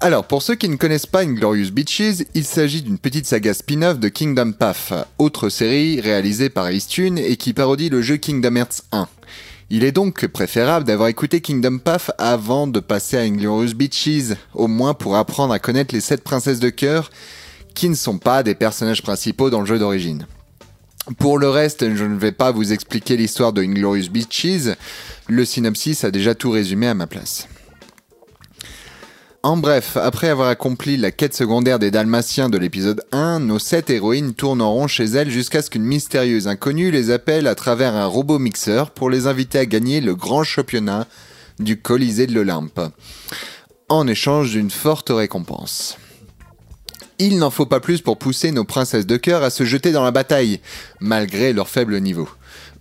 Alors, 0.00 0.26
pour 0.26 0.42
ceux 0.42 0.54
qui 0.54 0.68
ne 0.68 0.76
connaissent 0.76 1.06
pas 1.06 1.22
Inglorious 1.22 1.70
Beaches, 1.70 2.24
il 2.34 2.44
s'agit 2.44 2.82
d'une 2.82 2.98
petite 2.98 3.26
saga 3.26 3.54
spin-off 3.54 3.98
de 3.98 4.08
Kingdom 4.08 4.52
Path, 4.52 4.92
autre 5.18 5.48
série 5.48 6.00
réalisée 6.00 6.50
par 6.50 6.70
Eastune 6.70 7.16
et 7.16 7.36
qui 7.36 7.54
parodie 7.54 7.88
le 7.88 8.02
jeu 8.02 8.16
Kingdom 8.16 8.56
Hearts 8.56 8.82
1. 8.92 9.08
Il 9.70 9.82
est 9.82 9.92
donc 9.92 10.26
préférable 10.26 10.84
d'avoir 10.84 11.08
écouté 11.08 11.40
Kingdom 11.40 11.78
Path 11.78 12.12
avant 12.18 12.66
de 12.66 12.80
passer 12.80 13.16
à 13.16 13.22
Inglorious 13.22 13.74
Beaches, 13.74 14.36
au 14.52 14.68
moins 14.68 14.92
pour 14.92 15.16
apprendre 15.16 15.54
à 15.54 15.58
connaître 15.58 15.94
les 15.94 16.02
sept 16.02 16.22
princesses 16.22 16.60
de 16.60 16.70
cœur 16.70 17.10
qui 17.74 17.88
ne 17.88 17.94
sont 17.94 18.18
pas 18.18 18.42
des 18.42 18.54
personnages 18.54 19.02
principaux 19.02 19.50
dans 19.50 19.60
le 19.60 19.66
jeu 19.66 19.78
d'origine. 19.78 20.26
Pour 21.18 21.38
le 21.38 21.50
reste, 21.50 21.94
je 21.94 22.04
ne 22.04 22.18
vais 22.18 22.32
pas 22.32 22.50
vous 22.50 22.72
expliquer 22.72 23.16
l'histoire 23.16 23.52
de 23.52 23.62
Inglorious 23.62 24.08
Beaches, 24.10 24.74
le 25.28 25.44
synopsis 25.44 26.04
a 26.04 26.10
déjà 26.10 26.34
tout 26.34 26.50
résumé 26.50 26.86
à 26.86 26.94
ma 26.94 27.06
place. 27.06 27.46
En 29.42 29.58
bref, 29.58 29.98
après 29.98 30.30
avoir 30.30 30.48
accompli 30.48 30.96
la 30.96 31.10
quête 31.10 31.34
secondaire 31.34 31.78
des 31.78 31.90
Dalmatiens 31.90 32.48
de 32.48 32.56
l'épisode 32.56 33.02
1, 33.12 33.40
nos 33.40 33.58
sept 33.58 33.90
héroïnes 33.90 34.32
tourneront 34.32 34.86
chez 34.86 35.04
elles 35.04 35.28
jusqu'à 35.28 35.60
ce 35.60 35.68
qu'une 35.68 35.84
mystérieuse 35.84 36.48
inconnue 36.48 36.90
les 36.90 37.10
appelle 37.10 37.46
à 37.46 37.54
travers 37.54 37.94
un 37.94 38.06
robot 38.06 38.38
mixeur 38.38 38.90
pour 38.90 39.10
les 39.10 39.26
inviter 39.26 39.58
à 39.58 39.66
gagner 39.66 40.00
le 40.00 40.14
grand 40.14 40.44
championnat 40.44 41.06
du 41.58 41.78
Colisée 41.78 42.26
de 42.26 42.32
l'Olympe, 42.32 42.80
en 43.90 44.06
échange 44.06 44.52
d'une 44.52 44.70
forte 44.70 45.10
récompense. 45.10 45.98
Il 47.18 47.38
n'en 47.38 47.50
faut 47.50 47.66
pas 47.66 47.80
plus 47.80 48.00
pour 48.00 48.18
pousser 48.18 48.50
nos 48.50 48.64
princesses 48.64 49.06
de 49.06 49.16
cœur 49.16 49.42
à 49.42 49.50
se 49.50 49.64
jeter 49.64 49.92
dans 49.92 50.02
la 50.02 50.10
bataille, 50.10 50.60
malgré 51.00 51.52
leur 51.52 51.68
faible 51.68 52.00
niveau 52.00 52.28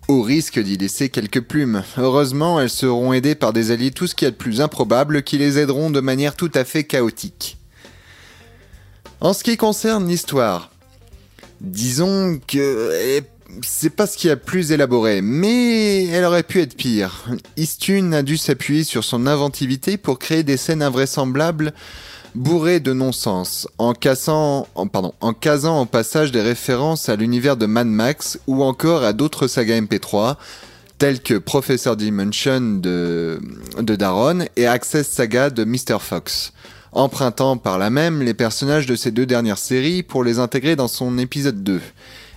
au 0.07 0.21
risque 0.21 0.59
d'y 0.59 0.77
laisser 0.77 1.09
quelques 1.09 1.41
plumes. 1.41 1.83
Heureusement, 1.97 2.59
elles 2.59 2.69
seront 2.69 3.13
aidées 3.13 3.35
par 3.35 3.53
des 3.53 3.71
alliés 3.71 3.91
tout 3.91 4.07
ce 4.07 4.15
qu'il 4.15 4.25
y 4.25 4.27
a 4.27 4.31
de 4.31 4.35
plus 4.35 4.61
improbable 4.61 5.23
qui 5.23 5.37
les 5.37 5.59
aideront 5.59 5.89
de 5.89 5.99
manière 5.99 6.35
tout 6.35 6.51
à 6.53 6.63
fait 6.63 6.83
chaotique. 6.83 7.57
En 9.21 9.33
ce 9.33 9.43
qui 9.43 9.55
concerne 9.55 10.07
l'histoire, 10.07 10.71
disons 11.61 12.39
que 12.45 13.23
c'est 13.61 13.91
pas 13.91 14.07
ce 14.07 14.17
qui 14.17 14.29
a 14.29 14.35
plus 14.35 14.71
élaboré, 14.71 15.21
mais 15.21 16.07
elle 16.07 16.25
aurait 16.25 16.43
pu 16.43 16.59
être 16.59 16.75
pire. 16.75 17.25
Istune 17.55 18.13
a 18.13 18.23
dû 18.23 18.35
s'appuyer 18.35 18.83
sur 18.83 19.03
son 19.03 19.27
inventivité 19.27 19.97
pour 19.97 20.19
créer 20.19 20.43
des 20.43 20.57
scènes 20.57 20.81
invraisemblables 20.81 21.73
bourré 22.35 22.79
de 22.79 22.93
non-sens, 22.93 23.67
en, 23.77 23.93
cassant, 23.93 24.67
pardon, 24.91 25.13
en 25.21 25.33
casant 25.33 25.79
en 25.79 25.85
passage 25.85 26.31
des 26.31 26.41
références 26.41 27.09
à 27.09 27.15
l'univers 27.15 27.57
de 27.57 27.65
Mad 27.65 27.87
Max 27.87 28.39
ou 28.47 28.63
encore 28.63 29.03
à 29.03 29.13
d'autres 29.13 29.47
sagas 29.47 29.79
MP3, 29.79 30.35
tels 30.97 31.21
que 31.21 31.35
Professor 31.35 31.95
Dimension 31.95 32.79
de, 32.79 33.39
de 33.79 33.95
Daron 33.95 34.45
et 34.55 34.67
Access 34.67 35.07
Saga 35.07 35.49
de 35.49 35.63
Mr. 35.63 35.99
Fox, 35.99 36.53
empruntant 36.91 37.57
par 37.57 37.77
là 37.77 37.89
même 37.89 38.21
les 38.21 38.33
personnages 38.33 38.85
de 38.85 38.95
ces 38.95 39.11
deux 39.11 39.25
dernières 39.25 39.57
séries 39.57 40.03
pour 40.03 40.23
les 40.23 40.39
intégrer 40.39 40.75
dans 40.75 40.87
son 40.87 41.17
épisode 41.17 41.63
2 41.63 41.81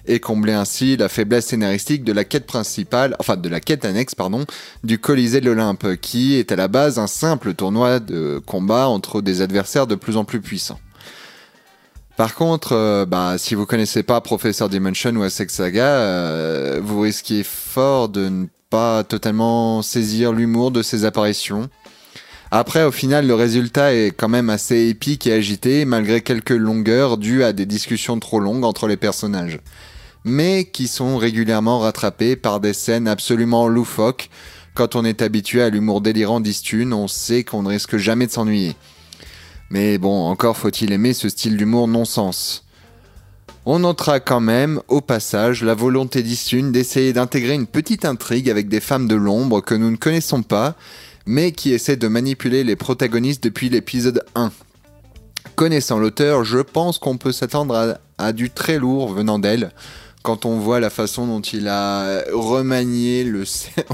et 0.07 0.21
combler 0.21 0.53
ainsi 0.53 0.97
la 0.97 1.09
faiblesse 1.09 1.47
scénaristique 1.47 2.05
de 2.05 2.13
la 2.13 2.25
quête 2.25 2.47
principale, 2.47 3.17
enfin 3.19 3.37
de 3.37 3.49
la 3.49 3.61
quête 3.61 3.85
annexe, 3.85 4.15
pardon, 4.15 4.45
du 4.85 4.99
Colisée 4.99 5.41
de 5.41 5.47
l'Olympe, 5.47 5.97
qui 6.01 6.35
est 6.35 6.53
à 6.53 6.57
la 6.57 6.69
base 6.69 6.99
un 6.99 7.07
simple 7.07 7.55
tournoi 7.55 8.01
de 8.01 8.41
combat 8.45 8.89
entre 8.89 9.23
des 9.23 9.43
adversaires 9.43 9.87
de 9.87 9.95
plus 9.95 10.17
en 10.17 10.25
plus 10.25 10.41
puissants. 10.41 10.81
Par 12.17 12.35
contre, 12.35 12.73
euh, 12.73 13.05
bah, 13.05 13.35
si 13.37 13.55
vous 13.55 13.67
connaissez 13.67 14.03
pas 14.03 14.23
Professor 14.23 14.71
Dimension 14.71 15.11
ou 15.17 15.29
Sex 15.29 15.53
Saga, 15.53 15.85
euh, 15.85 16.81
vous 16.83 17.01
risquez 17.01 17.43
fort 17.43 18.09
de 18.09 18.29
ne 18.29 18.47
pas 18.71 19.05
totalement 19.05 19.83
saisir 19.83 20.33
l'humour 20.33 20.71
de 20.71 20.83
ces 20.83 21.05
apparitions. 21.05 21.69
Après, 22.51 22.85
au 22.85 22.93
final, 22.93 23.27
le 23.27 23.35
résultat 23.35 23.93
est 23.93 24.13
quand 24.17 24.29
même 24.29 24.51
assez 24.51 24.89
épique 24.89 25.27
et 25.27 25.33
agité, 25.33 25.85
malgré 25.85 26.23
quelques 26.23 26.51
longueurs 26.51 27.19
dues 27.19 27.43
à 27.43 27.53
des 27.53 27.67
discussions 27.67 28.19
trop 28.19 28.41
longues 28.41 28.65
entre 28.65 28.87
les 28.87 28.97
personnages 28.97 29.61
mais 30.27 30.65
qui 30.65 30.89
sont 30.89 31.17
régulièrement 31.17 31.79
rattrapés 31.79 32.35
par 32.35 32.59
des 32.59 32.73
scènes 32.73 33.07
absolument 33.07 33.69
loufoques. 33.69 34.29
Quand 34.75 34.97
on 34.97 35.05
est 35.05 35.23
habitué 35.23 35.63
à 35.63 35.71
l'humour 35.71 36.01
délirant 36.01 36.41
d'Istune, 36.41 36.93
on 36.93 37.07
sait 37.07 37.45
qu'on 37.45 37.63
ne 37.63 37.69
risque 37.69 37.97
jamais 37.97 38.27
de 38.27 38.33
s'ennuyer. 38.33 38.75
Mais 39.71 39.99
bon, 39.99 40.27
encore 40.27 40.57
faut-il 40.57 40.93
aimer 40.93 41.13
ce 41.13 41.29
style 41.29 41.57
d'humour 41.57 41.87
non-sens. 41.87 42.65
On 43.67 43.79
notera 43.79 44.19
quand 44.19 44.41
même, 44.41 44.81
au 44.89 45.01
passage, 45.01 45.63
la 45.63 45.75
volonté 45.75 46.25
d'Istune 46.25 46.73
d'essayer 46.73 47.13
d'intégrer 47.13 47.55
une 47.55 47.67
petite 47.69 48.05
intrigue 48.05 48.51
avec 48.51 48.69
des 48.69 48.81
femmes 48.81 49.07
de 49.07 49.15
l'ombre 49.15 49.61
que 49.61 49.77
nous 49.77 49.93
ne 49.93 49.97
connaissons 49.97 50.43
pas, 50.43 50.75
mais 51.25 51.53
qui 51.53 51.73
essaient 51.73 51.97
de 51.97 52.09
manipuler 52.09 52.65
les 52.65 52.77
protagonistes 52.77 53.45
depuis 53.45 53.69
l'épisode 53.69 54.25
1. 54.35 54.51
Connaissant 55.55 56.01
l'auteur, 56.01 56.45
je 56.45 56.59
pense 56.59 56.99
qu'on 56.99 57.17
peut 57.17 57.33
s'attendre 57.33 57.75
à, 57.77 57.99
à, 58.25 58.33
du 58.33 58.51
très 58.51 58.79
lourd 58.79 59.15
venant 59.15 59.39
d'elle, 59.39 59.71
quand 60.27 60.45
on 60.45 60.59
voit 60.59 60.81
la 60.81 60.91
façon 60.91 61.25
dont 61.29 61.41
il 61.41 61.69
a 61.69 62.25
remanié 62.33 63.23
le 63.23 63.45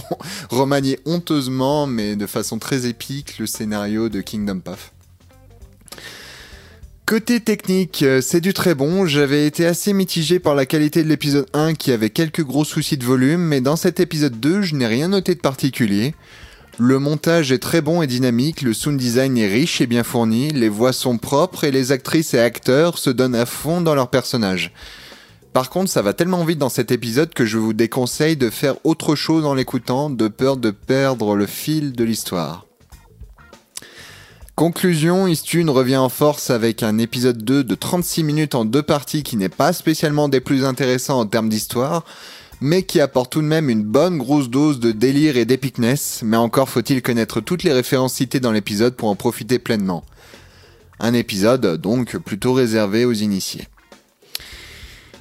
remanié 0.50 0.98
honteusement 1.04 1.86
mais 1.86 2.16
de 2.16 2.26
façon 2.26 2.58
très 2.58 2.86
épique 2.86 3.38
le 3.38 3.46
scénario 3.46 4.08
de 4.08 4.22
Kingdom 4.22 4.60
Path. 4.60 4.94
Côté 7.04 7.40
technique, 7.40 8.02
euh, 8.02 8.22
c'est 8.22 8.40
du 8.40 8.54
très 8.54 8.74
bon. 8.74 9.04
J'avais 9.04 9.46
été 9.46 9.66
assez 9.66 9.92
mitigé 9.92 10.38
par 10.38 10.54
la 10.54 10.64
qualité 10.64 11.02
de 11.02 11.08
l'épisode 11.10 11.44
1 11.52 11.74
qui 11.74 11.92
avait 11.92 12.08
quelques 12.08 12.42
gros 12.42 12.64
soucis 12.64 12.96
de 12.96 13.04
volume, 13.04 13.42
mais 13.42 13.60
dans 13.60 13.76
cet 13.76 14.00
épisode 14.00 14.40
2, 14.40 14.62
je 14.62 14.74
n'ai 14.74 14.86
rien 14.86 15.08
noté 15.08 15.34
de 15.34 15.40
particulier. 15.40 16.14
Le 16.78 16.98
montage 16.98 17.52
est 17.52 17.58
très 17.58 17.82
bon 17.82 18.00
et 18.00 18.06
dynamique, 18.06 18.62
le 18.62 18.72
sound 18.72 18.98
design 18.98 19.36
est 19.36 19.48
riche 19.48 19.82
et 19.82 19.86
bien 19.86 20.02
fourni, 20.02 20.48
les 20.48 20.70
voix 20.70 20.94
sont 20.94 21.18
propres 21.18 21.64
et 21.64 21.70
les 21.70 21.92
actrices 21.92 22.32
et 22.32 22.40
acteurs 22.40 22.96
se 22.96 23.10
donnent 23.10 23.34
à 23.34 23.44
fond 23.44 23.82
dans 23.82 23.94
leurs 23.94 24.08
personnages. 24.08 24.72
Par 25.52 25.68
contre, 25.68 25.90
ça 25.90 26.00
va 26.00 26.14
tellement 26.14 26.44
vite 26.44 26.58
dans 26.58 26.70
cet 26.70 26.90
épisode 26.90 27.34
que 27.34 27.44
je 27.44 27.58
vous 27.58 27.74
déconseille 27.74 28.36
de 28.36 28.48
faire 28.48 28.76
autre 28.84 29.14
chose 29.14 29.44
en 29.44 29.52
l'écoutant, 29.52 30.08
de 30.08 30.28
peur 30.28 30.56
de 30.56 30.70
perdre 30.70 31.36
le 31.36 31.46
fil 31.46 31.92
de 31.92 32.04
l'histoire. 32.04 32.66
Conclusion, 34.54 35.26
Istune 35.26 35.68
revient 35.68 35.96
en 35.96 36.08
force 36.08 36.48
avec 36.48 36.82
un 36.82 36.96
épisode 36.98 37.42
2 37.42 37.64
de 37.64 37.74
36 37.74 38.24
minutes 38.24 38.54
en 38.54 38.64
deux 38.64 38.82
parties 38.82 39.22
qui 39.22 39.36
n'est 39.36 39.50
pas 39.50 39.74
spécialement 39.74 40.28
des 40.28 40.40
plus 40.40 40.64
intéressants 40.64 41.20
en 41.20 41.26
termes 41.26 41.48
d'histoire, 41.50 42.04
mais 42.62 42.84
qui 42.84 43.00
apporte 43.00 43.32
tout 43.32 43.42
de 43.42 43.46
même 43.46 43.68
une 43.68 43.82
bonne 43.82 44.18
grosse 44.18 44.48
dose 44.48 44.80
de 44.80 44.92
délire 44.92 45.36
et 45.36 45.44
d'épicness, 45.44 46.20
mais 46.24 46.36
encore 46.36 46.68
faut-il 46.68 47.02
connaître 47.02 47.40
toutes 47.40 47.62
les 47.62 47.72
références 47.72 48.14
citées 48.14 48.40
dans 48.40 48.52
l'épisode 48.52 48.94
pour 48.94 49.08
en 49.08 49.16
profiter 49.16 49.58
pleinement. 49.58 50.04
Un 51.00 51.12
épisode 51.12 51.78
donc 51.78 52.16
plutôt 52.18 52.52
réservé 52.54 53.04
aux 53.04 53.12
initiés. 53.12 53.66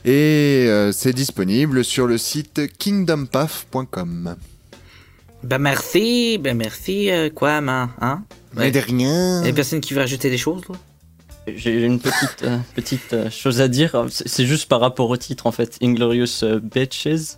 Et 0.05 0.65
euh, 0.67 0.91
c'est 0.91 1.13
disponible 1.13 1.83
sur 1.83 2.07
le 2.07 2.17
site 2.17 2.75
kingdompath.com. 2.77 4.35
Ben 5.43 5.57
merci, 5.57 6.37
ben 6.37 6.55
merci, 6.55 7.11
euh, 7.11 7.29
quoi, 7.29 7.61
ma, 7.61 7.89
hein? 7.99 8.23
Mais 8.55 8.71
de 8.71 8.79
rien. 8.79 9.43
Et 9.43 9.53
personne 9.53 9.81
qui 9.81 9.93
veut 9.93 10.01
rajouter 10.01 10.29
des 10.29 10.37
choses, 10.37 10.61
là? 10.69 10.75
J'ai 11.47 11.83
une 11.83 11.99
petite, 11.99 12.43
euh, 12.43 12.57
petite 12.75 13.13
euh, 13.13 13.29
chose 13.31 13.61
à 13.61 13.67
dire. 13.67 14.05
C'est 14.09 14.45
juste 14.45 14.69
par 14.69 14.79
rapport 14.79 15.09
au 15.09 15.17
titre, 15.17 15.47
en 15.47 15.51
fait. 15.51 15.77
Inglorious 15.81 16.43
euh, 16.43 16.59
Bitches. 16.59 17.37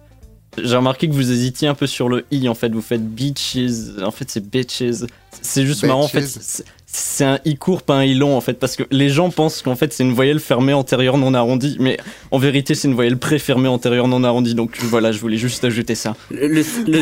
J'ai 0.61 0.75
remarqué 0.75 1.07
que 1.07 1.13
vous 1.13 1.31
hésitiez 1.31 1.67
un 1.67 1.73
peu 1.73 1.87
sur 1.87 2.09
le 2.09 2.25
i, 2.29 2.49
en 2.49 2.53
fait. 2.53 2.69
Vous 2.69 2.81
faites 2.81 3.05
Beaches. 3.05 3.97
En 4.01 4.11
fait, 4.11 4.29
c'est 4.29 4.45
Bitches. 4.45 5.05
C'est 5.41 5.65
juste 5.65 5.83
marrant, 5.85 6.03
en 6.03 6.07
fait. 6.07 6.65
C'est- 6.95 7.23
un 7.25 7.39
i 7.43 7.55
court, 7.57 7.81
pas 7.81 7.95
un 7.95 8.03
i 8.03 8.13
long, 8.13 8.37
en 8.37 8.41
fait. 8.41 8.53
Parce 8.53 8.75
que 8.75 8.83
les 8.91 9.09
gens 9.09 9.29
pensent 9.31 9.61
qu'en 9.63 9.75
fait, 9.75 9.91
c'est 9.93 10.03
une 10.03 10.13
voyelle 10.13 10.39
fermée 10.39 10.73
antérieure 10.73 11.17
non 11.17 11.33
arrondie. 11.33 11.75
Mais 11.79 11.97
en 12.31 12.37
vérité, 12.37 12.75
c'est 12.75 12.87
une 12.87 12.93
voyelle 12.93 13.17
préfermée 13.17 13.67
antérieure 13.67 14.07
non 14.07 14.23
arrondie. 14.23 14.53
Donc 14.55 14.77
voilà, 14.83 15.11
je 15.11 15.19
voulais 15.19 15.37
juste 15.37 15.63
ajouter 15.65 15.95
ça. 15.95 16.15
Le, 16.29 16.47
le, 16.47 16.63
le, 16.87 17.01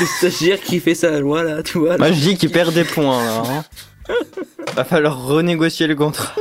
le 0.00 0.06
stagiaire 0.18 0.60
qui 0.60 0.80
fait 0.80 0.94
sa 0.94 1.18
loi, 1.20 1.42
là, 1.42 1.62
tu 1.62 1.78
vois. 1.78 1.90
là. 1.92 1.98
Moi 1.98 2.12
je 2.12 2.20
dis 2.20 2.36
qu'il 2.36 2.50
perd 2.50 2.72
des 2.74 2.84
points 2.84 3.22
là. 3.24 3.42
Hein. 3.46 3.64
Va 4.74 4.84
falloir 4.84 5.24
renégocier 5.26 5.86
le 5.86 5.94
contrat. 5.94 6.32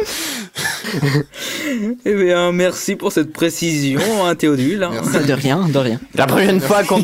Eh 2.06 2.14
bien, 2.14 2.52
merci 2.52 2.96
pour 2.96 3.12
cette 3.12 3.32
précision, 3.32 4.02
hein, 4.26 4.36
Théodule. 4.36 4.84
hein. 4.84 4.92
Merci. 4.94 5.26
De 5.28 5.34
rien, 5.34 5.68
de 5.68 5.78
rien. 5.78 6.00
La 6.16 6.28
prochaine 6.28 6.60
fois 6.60 6.84
qu'on 6.84 7.00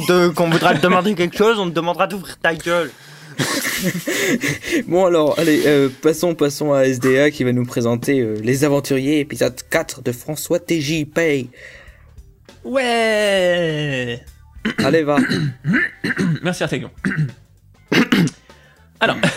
voudra 0.49 0.73
te 0.75 0.81
demander 0.81 1.15
quelque 1.15 1.37
chose, 1.37 1.57
on 1.59 1.69
te 1.69 1.75
demandera 1.75 2.07
d'ouvrir 2.07 2.37
ta 2.37 2.53
gueule. 2.55 2.91
Bon, 4.87 5.05
alors, 5.05 5.37
allez, 5.37 5.63
euh, 5.65 5.89
passons, 6.01 6.35
passons 6.35 6.73
à 6.73 6.85
SDA 6.85 7.31
qui 7.31 7.43
va 7.43 7.53
nous 7.53 7.65
présenter 7.65 8.19
euh, 8.19 8.35
Les 8.41 8.63
Aventuriers, 8.63 9.19
épisode 9.19 9.59
4 9.69 10.01
de 10.01 10.11
François 10.11 10.59
TJP. 10.59 11.49
Ouais 12.63 14.23
Allez, 14.79 15.03
va. 15.03 15.17
Merci 16.43 16.63
Artegon. 16.63 16.91
Alors, 18.99 19.17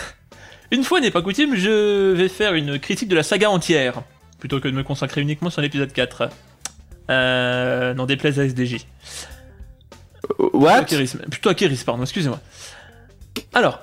Une 0.71 0.85
fois 0.85 1.01
n'est 1.01 1.11
pas 1.11 1.21
coutume, 1.21 1.55
je 1.55 2.13
vais 2.13 2.29
faire 2.29 2.53
une 2.53 2.79
critique 2.79 3.09
de 3.09 3.15
la 3.15 3.23
saga 3.23 3.49
entière, 3.49 4.03
plutôt 4.39 4.61
que 4.61 4.69
de 4.69 4.73
me 4.73 4.83
consacrer 4.83 5.19
uniquement 5.19 5.49
sur 5.49 5.61
l'épisode 5.61 5.91
4. 5.91 6.29
Euh, 7.09 7.93
non, 7.93 8.05
déplaise 8.05 8.39
à 8.39 8.45
SDJ. 8.45 8.87
What? 10.39 10.83
Plutôt 10.83 11.17
plutôt 11.29 11.49
Akiris, 11.49 11.83
pardon, 11.83 12.03
excusez-moi. 12.03 12.39
Alors, 13.53 13.81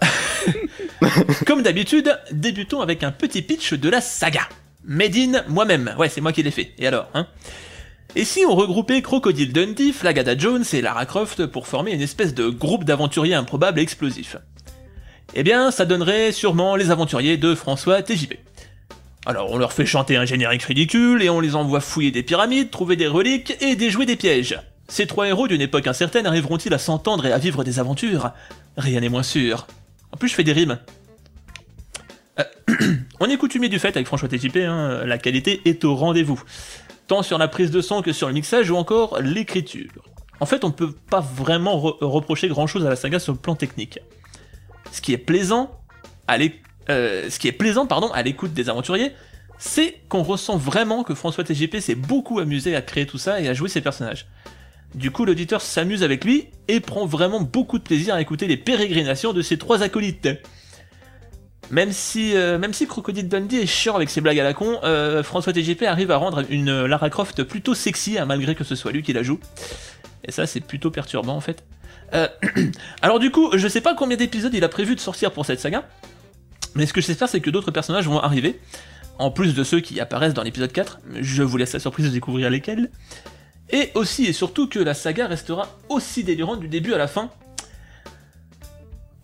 comme 1.47 1.63
d'habitude, 1.63 2.19
débutons 2.33 2.81
avec 2.81 3.03
un 3.03 3.13
petit 3.13 3.43
pitch 3.43 3.75
de 3.75 3.89
la 3.89 4.01
saga. 4.01 4.49
Made 4.85 5.17
in 5.17 5.43
moi-même, 5.49 5.95
ouais, 5.99 6.09
c'est 6.09 6.21
moi 6.21 6.33
qui 6.33 6.43
l'ai 6.43 6.51
fait. 6.51 6.73
Et 6.79 6.87
alors, 6.87 7.09
hein? 7.15 7.27
Et 8.17 8.25
si 8.25 8.45
on 8.47 8.55
regroupait 8.55 9.03
Crocodile 9.03 9.53
Dundee, 9.53 9.93
Flagada 9.93 10.37
Jones 10.37 10.65
et 10.73 10.81
Lara 10.81 11.05
Croft 11.05 11.47
pour 11.47 11.67
former 11.67 11.93
une 11.93 12.01
espèce 12.01 12.35
de 12.35 12.49
groupe 12.49 12.85
d'aventuriers 12.85 13.35
improbables 13.35 13.79
et 13.79 13.83
explosifs? 13.83 14.37
Eh 15.35 15.43
bien, 15.43 15.71
ça 15.71 15.85
donnerait 15.85 16.33
sûrement 16.33 16.75
les 16.75 16.91
aventuriers 16.91 17.37
de 17.37 17.55
François 17.55 18.03
TJP. 18.03 18.39
Alors, 19.27 19.53
on 19.53 19.59
leur 19.59 19.75
fait 19.75 19.85
chanter 19.85 20.17
un 20.17 20.25
générique 20.25 20.63
ridicule 20.63 21.23
et 21.23 21.29
on 21.29 21.41
les 21.41 21.55
envoie 21.55 21.81
fouiller 21.81 22.11
des 22.11 22.23
pyramides, 22.23 22.71
trouver 22.71 22.97
des 22.97 23.07
reliques 23.07 23.59
et 23.61 23.77
déjouer 23.77 24.07
des 24.07 24.17
pièges. 24.17 24.59
Ces 24.89 25.07
trois 25.07 25.29
héros 25.29 25.47
d'une 25.47 25.61
époque 25.61 25.87
incertaine 25.87 26.27
arriveront-ils 26.27 26.73
à 26.73 26.79
s'entendre 26.79 27.27
et 27.27 27.33
à 27.33 27.37
vivre 27.37 27.63
des 27.63 27.79
aventures? 27.79 28.31
Rien 28.79 29.01
n'est 29.01 29.09
moins 29.09 29.25
sûr. 29.25 29.67
En 30.13 30.17
plus, 30.17 30.29
je 30.29 30.35
fais 30.35 30.45
des 30.45 30.53
rimes. 30.53 30.79
Euh, 32.39 32.45
on 33.21 33.29
est 33.29 33.37
coutumier 33.37 33.69
du 33.69 33.79
fait 33.79 33.89
avec 33.89 34.07
François 34.07 34.29
TJP, 34.29 34.59
hein, 34.59 35.05
la 35.05 35.19
qualité 35.19 35.61
est 35.65 35.85
au 35.85 35.97
rendez-vous. 35.97 36.41
Tant 37.09 37.23
sur 37.23 37.39
la 37.39 37.49
prise 37.49 37.71
de 37.73 37.81
son 37.81 38.03
que 38.03 38.13
sur 38.13 38.29
le 38.29 38.35
mixage 38.35 38.71
ou 38.71 38.77
encore 38.77 39.21
l'écriture. 39.21 39.91
En 40.41 40.47
fait, 40.47 40.63
on 40.65 40.71
peut 40.71 40.93
pas 40.93 41.21
vraiment 41.21 41.77
re- 41.77 41.97
reprocher 42.01 42.49
grand 42.49 42.69
chose 42.69 42.87
à 42.87 42.89
la 42.89 42.97
saga 42.97 43.19
sur 43.19 43.33
le 43.33 43.39
plan 43.39 43.57
technique. 43.57 43.99
Ce 44.93 45.01
qui 45.01 45.13
est 45.13 45.19
plaisant 45.19 45.81
à 46.29 46.39
euh, 46.91 47.29
l'écoute 48.25 48.55
des 48.55 48.69
aventuriers, 48.69 49.13
c'est 49.59 50.01
qu'on 50.09 50.23
ressent 50.23 50.57
vraiment 50.57 51.03
que 51.03 51.15
François 51.15 51.43
TJP 51.43 51.79
s'est 51.81 51.97
beaucoup 51.97 52.39
amusé 52.39 52.77
à 52.77 52.83
créer 52.83 53.07
tout 53.07 53.19
ça 53.19 53.41
et 53.41 53.49
à 53.49 53.55
jouer 53.55 53.69
ses 53.69 53.81
personnages. 53.81 54.29
Du 54.95 55.11
coup, 55.11 55.25
l'auditeur 55.25 55.61
s'amuse 55.61 56.03
avec 56.03 56.25
lui 56.25 56.49
et 56.67 56.81
prend 56.81 57.07
vraiment 57.07 57.41
beaucoup 57.41 57.79
de 57.79 57.83
plaisir 57.83 58.15
à 58.15 58.21
écouter 58.21 58.47
les 58.47 58.57
pérégrinations 58.57 59.33
de 59.33 59.43
ses 59.43 59.59
trois 59.59 59.83
acolytes. 59.83 60.29
Même 61.71 61.93
si, 61.93 62.35
euh, 62.35 62.59
Crocodile 62.89 63.29
Dundee 63.29 63.57
est 63.57 63.67
chiant 63.67 63.95
avec 63.95 64.09
ses 64.09 64.23
blagues 64.23 64.41
à 64.41 64.45
la 64.45 64.55
con, 64.55 64.79
euh, 64.85 65.23
François 65.23 65.53
TJP 65.53 65.83
arrive 65.83 66.11
à 66.11 66.17
rendre 66.17 66.43
une 66.49 66.87
Lara 66.87 67.11
Croft 67.11 67.43
plutôt 67.45 67.75
sexy, 67.75 68.19
hein, 68.19 68.25
malgré 68.25 68.55
que 68.55 68.65
ce 68.65 68.75
soit 68.75 68.91
lui 68.91 69.03
qui 69.03 69.13
la 69.13 69.23
joue. 69.23 69.39
Et 70.25 70.33
ça, 70.33 70.47
c'est 70.47 70.61
plutôt 70.61 70.91
perturbant 70.91 71.37
en 71.37 71.41
fait. 71.41 71.65
Euh, 72.15 72.29
alors 73.03 73.19
du 73.19 73.31
coup, 73.31 73.51
je 73.55 73.69
sais 73.69 73.83
pas 73.83 73.95
combien 73.95 74.17
d'épisodes 74.17 74.55
il 74.55 74.65
a 74.65 74.69
prévu 74.69 74.95
de 74.95 75.01
sortir 75.01 75.31
pour 75.31 75.45
cette 75.45 75.61
saga, 75.61 75.87
mais 76.75 76.87
ce 76.87 76.95
que 76.95 77.03
j'espère, 77.03 77.29
c'est 77.29 77.41
que 77.41 77.51
d'autres 77.51 77.71
personnages 77.71 78.07
vont 78.09 78.19
arriver, 78.19 78.59
en 79.19 79.31
plus 79.31 79.55
de 79.55 79.63
ceux 79.63 79.81
qui 79.81 80.01
apparaissent 80.01 80.35
dans 80.35 80.43
l'épisode 80.43 80.73
4. 80.73 81.01
Je 81.21 81.43
vous 81.43 81.57
laisse 81.59 81.75
la 81.75 81.81
surprise 81.81 82.07
de 82.07 82.13
découvrir 82.13 82.49
lesquels. 82.49 82.91
Et 83.71 83.91
aussi 83.95 84.25
et 84.25 84.33
surtout 84.33 84.69
que 84.69 84.79
la 84.79 84.95
saga 84.95 85.27
restera 85.27 85.69
aussi 85.89 86.25
délirante 86.25 86.61
du 86.61 86.69
début 86.69 86.95
à 86.95 86.99
la 86.99 87.09
fin. 87.09 87.31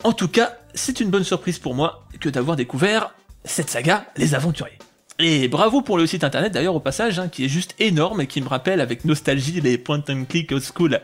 En 0.03 0.13
tout 0.13 0.29
cas, 0.29 0.59
c'est 0.75 1.01
une 1.01 1.11
bonne 1.11 1.25
surprise 1.25 1.59
pour 1.59 1.75
moi 1.75 2.07
que 2.21 2.29
d'avoir 2.29 2.57
découvert 2.57 3.15
cette 3.45 3.71
saga, 3.71 4.07
Les 4.17 4.35
Aventuriers. 4.35 4.79
Et 5.21 5.47
bravo 5.47 5.81
pour 5.81 5.97
le 5.97 6.07
site 6.07 6.25
internet 6.25 6.53
d'ailleurs 6.53 6.75
au 6.75 6.81
passage, 6.81 7.21
hein, 7.21 7.29
qui 7.29 7.45
est 7.45 7.49
juste 7.49 7.77
énorme 7.79 8.21
et 8.21 8.27
qui 8.27 8.41
me 8.41 8.49
rappelle 8.49 8.81
avec 8.81 9.05
nostalgie 9.05 9.61
les 9.61 9.79
point 9.79 10.03
and 10.09 10.25
click 10.29 10.51
old 10.51 10.63
school 10.63 11.01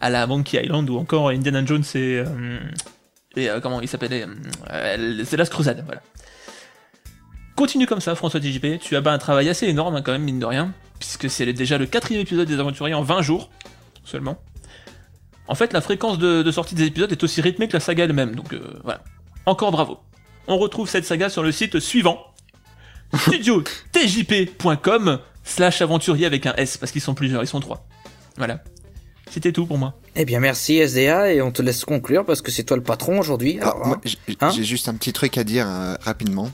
à 0.00 0.08
la 0.08 0.26
Monkey 0.26 0.62
Island 0.64 0.88
ou 0.88 0.96
encore 0.96 1.28
Indiana 1.28 1.62
Jones 1.64 1.84
et, 1.94 2.22
euh, 2.26 2.58
et 3.36 3.50
euh, 3.50 3.60
comment 3.60 3.82
il 3.82 3.88
s'appelait 3.88 4.24
euh, 4.70 5.24
C'est 5.26 5.36
Last 5.36 5.52
Crusade, 5.52 5.82
voilà. 5.84 6.00
Continue 7.60 7.84
comme 7.86 8.00
ça, 8.00 8.14
François 8.14 8.40
TJP. 8.40 8.78
Tu 8.80 8.96
as 8.96 9.02
un 9.04 9.18
travail 9.18 9.46
assez 9.50 9.66
énorme, 9.66 9.96
hein, 9.96 10.02
quand 10.02 10.12
même, 10.12 10.22
mine 10.22 10.38
de 10.38 10.46
rien, 10.46 10.72
puisque 10.98 11.28
c'est 11.28 11.44
déjà 11.52 11.76
le 11.76 11.84
quatrième 11.84 12.22
épisode 12.22 12.48
des 12.48 12.58
Aventuriers 12.58 12.94
en 12.94 13.02
20 13.02 13.20
jours 13.20 13.50
seulement. 14.02 14.38
En 15.46 15.54
fait, 15.54 15.74
la 15.74 15.82
fréquence 15.82 16.16
de, 16.18 16.40
de 16.42 16.50
sortie 16.50 16.74
des 16.74 16.84
épisodes 16.84 17.12
est 17.12 17.22
aussi 17.22 17.42
rythmée 17.42 17.68
que 17.68 17.74
la 17.74 17.80
saga 17.80 18.04
elle-même, 18.04 18.34
donc 18.34 18.54
euh, 18.54 18.80
voilà. 18.82 19.04
Encore 19.44 19.72
bravo. 19.72 19.98
On 20.46 20.56
retrouve 20.56 20.88
cette 20.88 21.04
saga 21.04 21.28
sur 21.28 21.42
le 21.42 21.52
site 21.52 21.80
suivant 21.80 22.24
studiotjp.com 23.14 25.18
slash 25.44 25.82
aventurier 25.82 26.24
avec 26.24 26.46
un 26.46 26.54
S, 26.56 26.78
parce 26.78 26.90
qu'ils 26.92 27.02
sont 27.02 27.12
plusieurs, 27.12 27.42
ils 27.42 27.46
sont 27.46 27.60
trois. 27.60 27.86
Voilà. 28.38 28.64
C'était 29.30 29.52
tout 29.52 29.66
pour 29.66 29.76
moi. 29.76 29.98
Eh 30.16 30.24
bien, 30.24 30.40
merci 30.40 30.78
SDA 30.78 31.34
et 31.34 31.42
on 31.42 31.50
te 31.52 31.60
laisse 31.60 31.84
conclure 31.84 32.24
parce 32.24 32.40
que 32.40 32.50
c'est 32.50 32.64
toi 32.64 32.78
le 32.78 32.82
patron 32.82 33.18
aujourd'hui. 33.18 33.60
Alors, 33.60 33.74
Alors, 33.74 33.86
moi, 33.86 33.96
hein. 33.98 34.00
j- 34.06 34.16
Hein 34.40 34.48
j'ai 34.50 34.64
juste 34.64 34.88
un 34.88 34.94
petit 34.94 35.12
truc 35.12 35.36
à 35.36 35.44
dire 35.44 35.66
euh, 35.68 35.94
rapidement. 36.00 36.50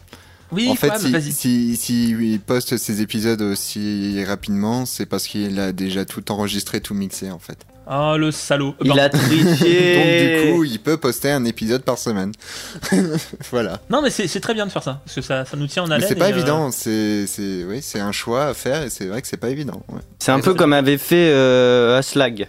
Oui, 0.52 0.68
en 0.68 0.74
fait, 0.74 0.88
quoi, 0.88 0.98
mais 0.98 1.04
si, 1.04 1.12
vas-y. 1.12 1.32
si, 1.32 1.76
si 1.76 2.11
il 2.11 2.40
poste 2.40 2.76
ses 2.76 3.02
épisodes 3.02 3.42
aussi 3.42 4.24
rapidement, 4.24 4.87
c'est 4.87 5.06
parce 5.06 5.26
qu'il 5.26 5.59
a 5.59 5.72
déjà 5.72 6.04
tout 6.04 6.30
enregistré, 6.30 6.80
tout 6.80 6.94
mixé 6.94 7.30
en 7.30 7.38
fait. 7.38 7.59
Ah, 7.88 8.16
le 8.18 8.32
salaud. 8.32 8.74
Il 8.82 8.98
a 8.98 9.09
triché. 9.09 10.40
Donc 10.42 10.46
du 10.46 10.52
coup, 10.52 10.64
il 10.64 10.80
peut 10.80 10.96
poster 10.96 11.30
un 11.30 11.44
épisode 11.44 11.82
par 11.82 11.98
semaine. 11.98 12.32
voilà. 13.50 13.80
Non, 13.90 14.02
mais 14.02 14.11
c'est 14.11 14.40
très 14.40 14.54
bien 14.54 14.66
de 14.66 14.72
faire 14.72 14.82
ça, 14.82 15.00
parce 15.04 15.14
que 15.14 15.22
ça, 15.22 15.44
ça 15.44 15.56
nous 15.56 15.68
tient 15.68 15.85
en 15.85 15.90
haleine. 15.90 16.09
c'est 16.09 16.16
pas 16.16 16.28
et, 16.28 16.32
euh, 16.32 16.37
évident, 16.37 16.70
c'est 16.72 17.26
c'est 17.28 17.64
oui, 17.64 17.80
c'est 17.82 18.00
un 18.00 18.12
choix 18.12 18.46
à 18.46 18.54
faire 18.54 18.82
et 18.82 18.90
c'est 18.90 19.06
vrai 19.06 19.22
que 19.22 19.28
c'est 19.28 19.37
pas 19.37 19.50
évident. 19.50 19.82
ouais. 19.88 20.00
C'est 20.18 20.32
un 20.32 20.40
peu 20.40 20.54
comme 20.54 20.72
avait 20.72 20.98
fait 20.98 21.30
euh, 21.30 21.98
Aslag 21.98 22.48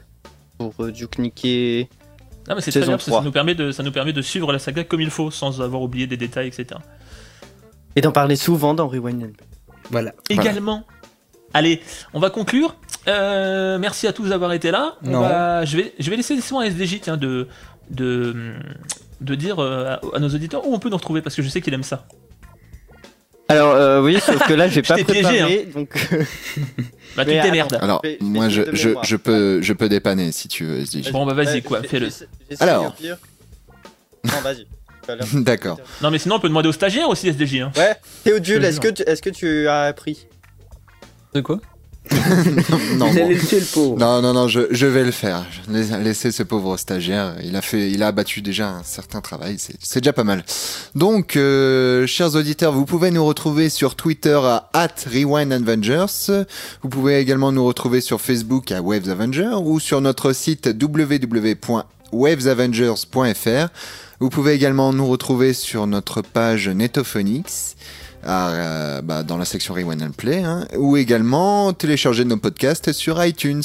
pour 0.57 0.73
euh, 0.79 0.91
Duke. 0.91 1.19
Non, 1.19 2.55
mais 2.55 2.61
c'est 2.61 2.71
très 2.71 2.79
bien, 2.81 2.91
parce 2.91 3.03
que 3.03 3.09
3. 3.09 3.19
ça 3.19 3.25
nous, 3.25 3.31
permet 3.31 3.55
de, 3.55 3.71
ça 3.71 3.83
nous 3.83 3.91
permet 3.91 4.13
de 4.13 4.21
suivre 4.21 4.53
la 4.53 4.59
saga 4.59 4.85
comme 4.85 5.01
il 5.01 5.09
faut, 5.09 5.31
sans 5.31 5.61
avoir 5.61 5.81
oublié 5.81 6.07
des 6.07 6.17
détails, 6.17 6.47
etc. 6.47 6.79
Et 7.97 8.01
d'en 8.01 8.11
parler 8.11 8.35
souvent 8.35 8.73
dans 8.73 8.87
Rewind. 8.87 9.31
Voilà. 9.91 10.13
Voilà. 10.29 10.41
Également. 10.49 10.83
Allez, 11.53 11.81
on 12.13 12.19
va 12.19 12.29
conclure. 12.29 12.75
Euh, 13.07 13.77
merci 13.79 14.05
à 14.05 14.13
tous 14.13 14.29
d'avoir 14.29 14.53
été 14.53 14.69
là. 14.69 14.95
On 15.03 15.09
Non. 15.09 15.21
va- 15.21 15.65
je, 15.65 15.77
vais, 15.77 15.93
je 15.97 16.09
vais 16.09 16.15
laisser 16.17 16.35
laisser 16.35 16.55
à 16.55 16.65
SDJ 16.67 16.99
tiens, 17.01 17.17
de, 17.17 17.47
de, 17.89 18.53
de 19.21 19.35
dire 19.35 19.59
euh, 19.59 19.95
à, 20.13 20.15
à 20.15 20.19
nos 20.19 20.29
auditeurs 20.29 20.67
où 20.67 20.73
on 20.73 20.79
peut 20.79 20.89
nous 20.89 20.97
retrouver, 20.97 21.21
parce 21.21 21.35
que 21.35 21.41
je 21.41 21.49
sais 21.49 21.61
qu'il 21.61 21.73
aime 21.73 21.83
ça. 21.83 22.05
Alors 23.49 23.73
euh, 23.75 24.01
oui, 24.03 24.19
sauf 24.19 24.45
que 24.45 24.53
là 24.53 24.67
j'ai 24.67 24.81
pas 24.83 24.95
t'ai 24.95 25.05
piégé, 25.05 25.21
préparé, 25.21 25.69
donc 25.73 26.09
Bah, 27.15 27.23
tu 27.23 27.31
t'émerdes. 27.31 27.77
Alors, 27.81 28.01
Fais- 28.03 28.17
moi 28.19 28.49
je, 28.49 28.63
je, 28.73 28.89
je 29.03 29.15
peux 29.15 29.61
je 29.61 29.71
peux 29.73 29.87
dépanner 29.87 30.33
si 30.33 30.49
tu 30.49 30.65
veux, 30.65 30.79
SDJ. 30.81 31.11
Bon, 31.13 31.25
bah 31.25 31.33
vas-y, 31.33 31.63
quoi, 31.63 31.81
fais-le. 31.81 32.09
Alors. 32.59 32.93
Non, 34.25 34.41
vas-y. 34.43 34.67
D'accord. 35.33 35.79
Non, 36.01 36.11
mais 36.11 36.19
sinon, 36.19 36.35
on 36.35 36.39
peut 36.39 36.49
demander 36.49 36.69
aux 36.69 36.73
stagiaires 36.73 37.09
aussi, 37.09 37.27
SDJ. 37.27 37.55
Hein. 37.61 37.71
Ouais, 37.77 37.95
Théodule, 38.23 38.63
est-ce 38.65 38.79
que, 38.79 38.87
tu- 38.89 39.03
est-ce 39.03 39.21
que 39.21 39.29
tu 39.29 39.67
as 39.67 39.81
appris 39.83 40.27
De 41.33 41.41
quoi? 41.41 41.59
Non, 42.97 43.07
Vous 43.07 43.15
bon. 43.17 43.25
allez 43.25 43.35
le 43.35 43.45
tuer 43.45 43.59
le 43.59 43.65
pauvre. 43.65 43.99
non, 43.99 44.21
non, 44.21 44.31
non, 44.33 44.47
je, 44.47 44.61
je 44.71 44.85
vais 44.85 45.03
le 45.03 45.11
faire. 45.11 45.43
Laisse- 45.69 45.91
Laissez 45.91 46.31
ce 46.31 46.41
pauvre 46.41 46.77
stagiaire. 46.77 47.35
Il 47.43 47.53
a 47.57 47.61
fait, 47.61 47.91
il 47.91 48.01
a 48.01 48.07
abattu 48.07 48.41
déjà 48.41 48.69
un 48.69 48.83
certain 48.83 49.19
travail. 49.19 49.57
C'est 49.59 49.75
c'est 49.81 49.99
déjà 49.99 50.13
pas 50.13 50.23
mal. 50.23 50.45
Donc, 50.95 51.35
euh, 51.35 52.07
chers 52.07 52.35
auditeurs, 52.35 52.71
vous 52.71 52.85
pouvez 52.85 53.11
nous 53.11 53.25
retrouver 53.25 53.67
sur 53.67 53.95
Twitter 53.95 54.39
à 54.41 54.69
@rewindavengers. 55.11 56.45
Vous 56.81 56.89
pouvez 56.89 57.19
également 57.19 57.51
nous 57.51 57.65
retrouver 57.65 57.99
sur 57.99 58.21
Facebook 58.21 58.71
à 58.71 58.81
Waves 58.81 59.09
Avenger 59.09 59.51
ou 59.61 59.79
sur 59.81 59.99
notre 59.99 60.31
site 60.31 60.69
www.wavesavengers.fr. 62.11 63.67
Vous 64.19 64.29
pouvez 64.29 64.53
également 64.53 64.93
nous 64.93 65.07
retrouver 65.07 65.53
sur 65.53 65.85
notre 65.87 66.21
page 66.21 66.67
Netophonix. 66.69 67.75
à, 68.23 68.49
euh, 68.49 69.01
bah, 69.01 69.23
dans 69.23 69.37
la 69.37 69.45
section 69.45 69.73
Rewind 69.75 70.01
and 70.01 70.11
Play, 70.17 70.43
hein, 70.43 70.67
ou 70.75 70.97
également 70.97 71.71
télécharger 71.71 72.25
nos 72.25 72.37
podcasts 72.37 72.91
sur 72.91 73.23
iTunes. 73.23 73.61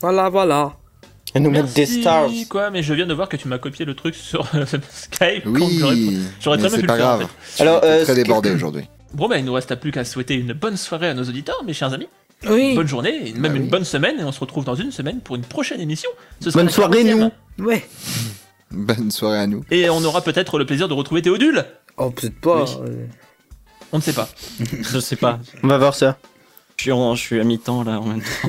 Voilà, 0.00 0.28
voilà. 0.30 0.72
Et 1.34 1.40
nous 1.40 1.50
mettre 1.50 1.72
des 1.74 1.84
stars. 1.86 2.30
quoi, 2.48 2.70
mais 2.70 2.82
je 2.82 2.94
viens 2.94 3.06
de 3.06 3.12
voir 3.14 3.28
que 3.28 3.36
tu 3.36 3.46
m'as 3.46 3.58
copié 3.58 3.84
le 3.84 3.94
truc 3.94 4.14
sur 4.14 4.48
euh, 4.54 4.64
Skype. 4.90 5.44
Oui, 5.44 6.18
j'aurais- 6.40 6.56
très 6.58 6.68
bien 6.70 6.78
pu 6.78 6.86
pas 6.86 6.96
le 6.96 6.98
faire, 7.02 7.08
en 7.12 7.16
grave. 7.18 7.28
Alors, 7.60 7.80
euh, 7.84 8.04
très 8.04 8.14
débordé 8.14 8.50
aujourd'hui. 8.50 8.88
Bon, 9.12 9.28
bah, 9.28 9.38
il 9.38 9.44
nous 9.44 9.52
reste 9.52 9.74
plus 9.76 9.92
qu'à 9.92 10.04
souhaiter 10.04 10.34
une 10.34 10.54
bonne 10.54 10.76
soirée 10.78 11.08
à 11.08 11.14
nos 11.14 11.24
auditeurs, 11.24 11.62
mes 11.64 11.74
chers 11.74 11.92
amis. 11.92 12.08
Oui. 12.48 12.74
Bonne 12.74 12.86
journée, 12.88 13.28
et 13.28 13.32
même 13.32 13.42
Bah 13.52 13.56
une 13.56 13.62
oui. 13.64 13.68
bonne 13.68 13.84
semaine, 13.84 14.20
et 14.20 14.24
on 14.24 14.30
se 14.32 14.40
retrouve 14.40 14.64
dans 14.64 14.74
une 14.74 14.92
semaine 14.92 15.20
pour 15.20 15.36
une 15.36 15.42
prochaine 15.42 15.80
émission. 15.80 16.10
Ce 16.40 16.50
sera 16.50 16.62
Bonne 16.62 16.70
soirée, 16.70 17.02
40e. 17.04 17.30
nous. 17.58 17.64
Ouais. 17.64 17.84
Bonne 18.70 19.10
soirée 19.10 19.38
à 19.38 19.46
nous. 19.46 19.64
Et 19.70 19.88
on 19.88 20.02
aura 20.04 20.20
peut-être 20.22 20.58
le 20.58 20.66
plaisir 20.66 20.88
de 20.88 20.92
retrouver 20.94 21.22
Théodule. 21.22 21.64
Oh, 21.96 22.10
peut-être 22.10 22.38
pas. 22.40 22.64
Oui. 22.64 22.70
euh. 22.88 23.06
On 23.92 23.98
ne 23.98 24.02
sait 24.02 24.12
pas. 24.12 24.28
Je 24.82 24.98
sais 24.98 25.16
pas. 25.16 25.38
On 25.62 25.68
va 25.68 25.78
voir 25.78 25.94
ça. 25.94 26.18
Je 26.76 26.82
suis, 26.82 26.92
en- 26.92 27.14
je 27.14 27.20
suis 27.22 27.40
à 27.40 27.44
mi-temps 27.44 27.84
là 27.84 28.00
en 28.00 28.04
même 28.06 28.20
temps. 28.20 28.48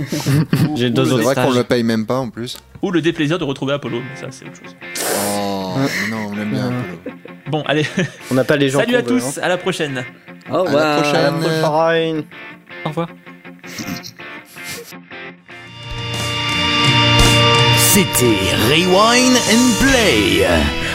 J'ai 0.76 0.90
deux 0.90 1.04
Ou 1.04 1.06
C'est 1.06 1.12
autres 1.14 1.24
vrai 1.24 1.36
qu'on 1.36 1.52
le 1.54 1.64
paye 1.64 1.84
même 1.84 2.06
pas 2.06 2.18
en 2.18 2.30
plus. 2.30 2.58
Ou 2.82 2.92
le 2.92 3.02
déplaisir 3.02 3.40
de 3.40 3.44
retrouver 3.46 3.74
Apollo, 3.74 4.00
mais 4.02 4.20
ça, 4.20 4.28
c'est 4.32 4.46
autre 4.46 4.56
chose. 4.62 4.76
Oh, 5.16 5.76
non, 6.10 6.28
on 6.32 6.36
l'aime 6.36 6.50
bien. 6.52 6.68
Apollo. 6.68 7.16
Bon, 7.50 7.62
allez, 7.68 7.86
On 8.30 8.34
n'a 8.34 8.44
pas 8.44 8.58
les 8.58 8.68
gens 8.70 8.80
salut 8.80 8.96
à 8.96 9.02
veut, 9.02 9.08
tous, 9.20 9.38
à 9.38 9.48
la 9.48 9.58
prochaine. 9.58 10.04
Au 10.50 10.54
À 10.54 10.58
la 10.58 10.62
revoir. 10.64 11.02
prochaine. 11.02 11.34
hein. 11.46 11.94
Fine. 11.94 12.24
Au 12.84 12.90
revoir. 12.90 13.08
C'était 17.78 18.54
Rewind 18.70 19.36
and 19.36 19.72
Play. 19.80 20.46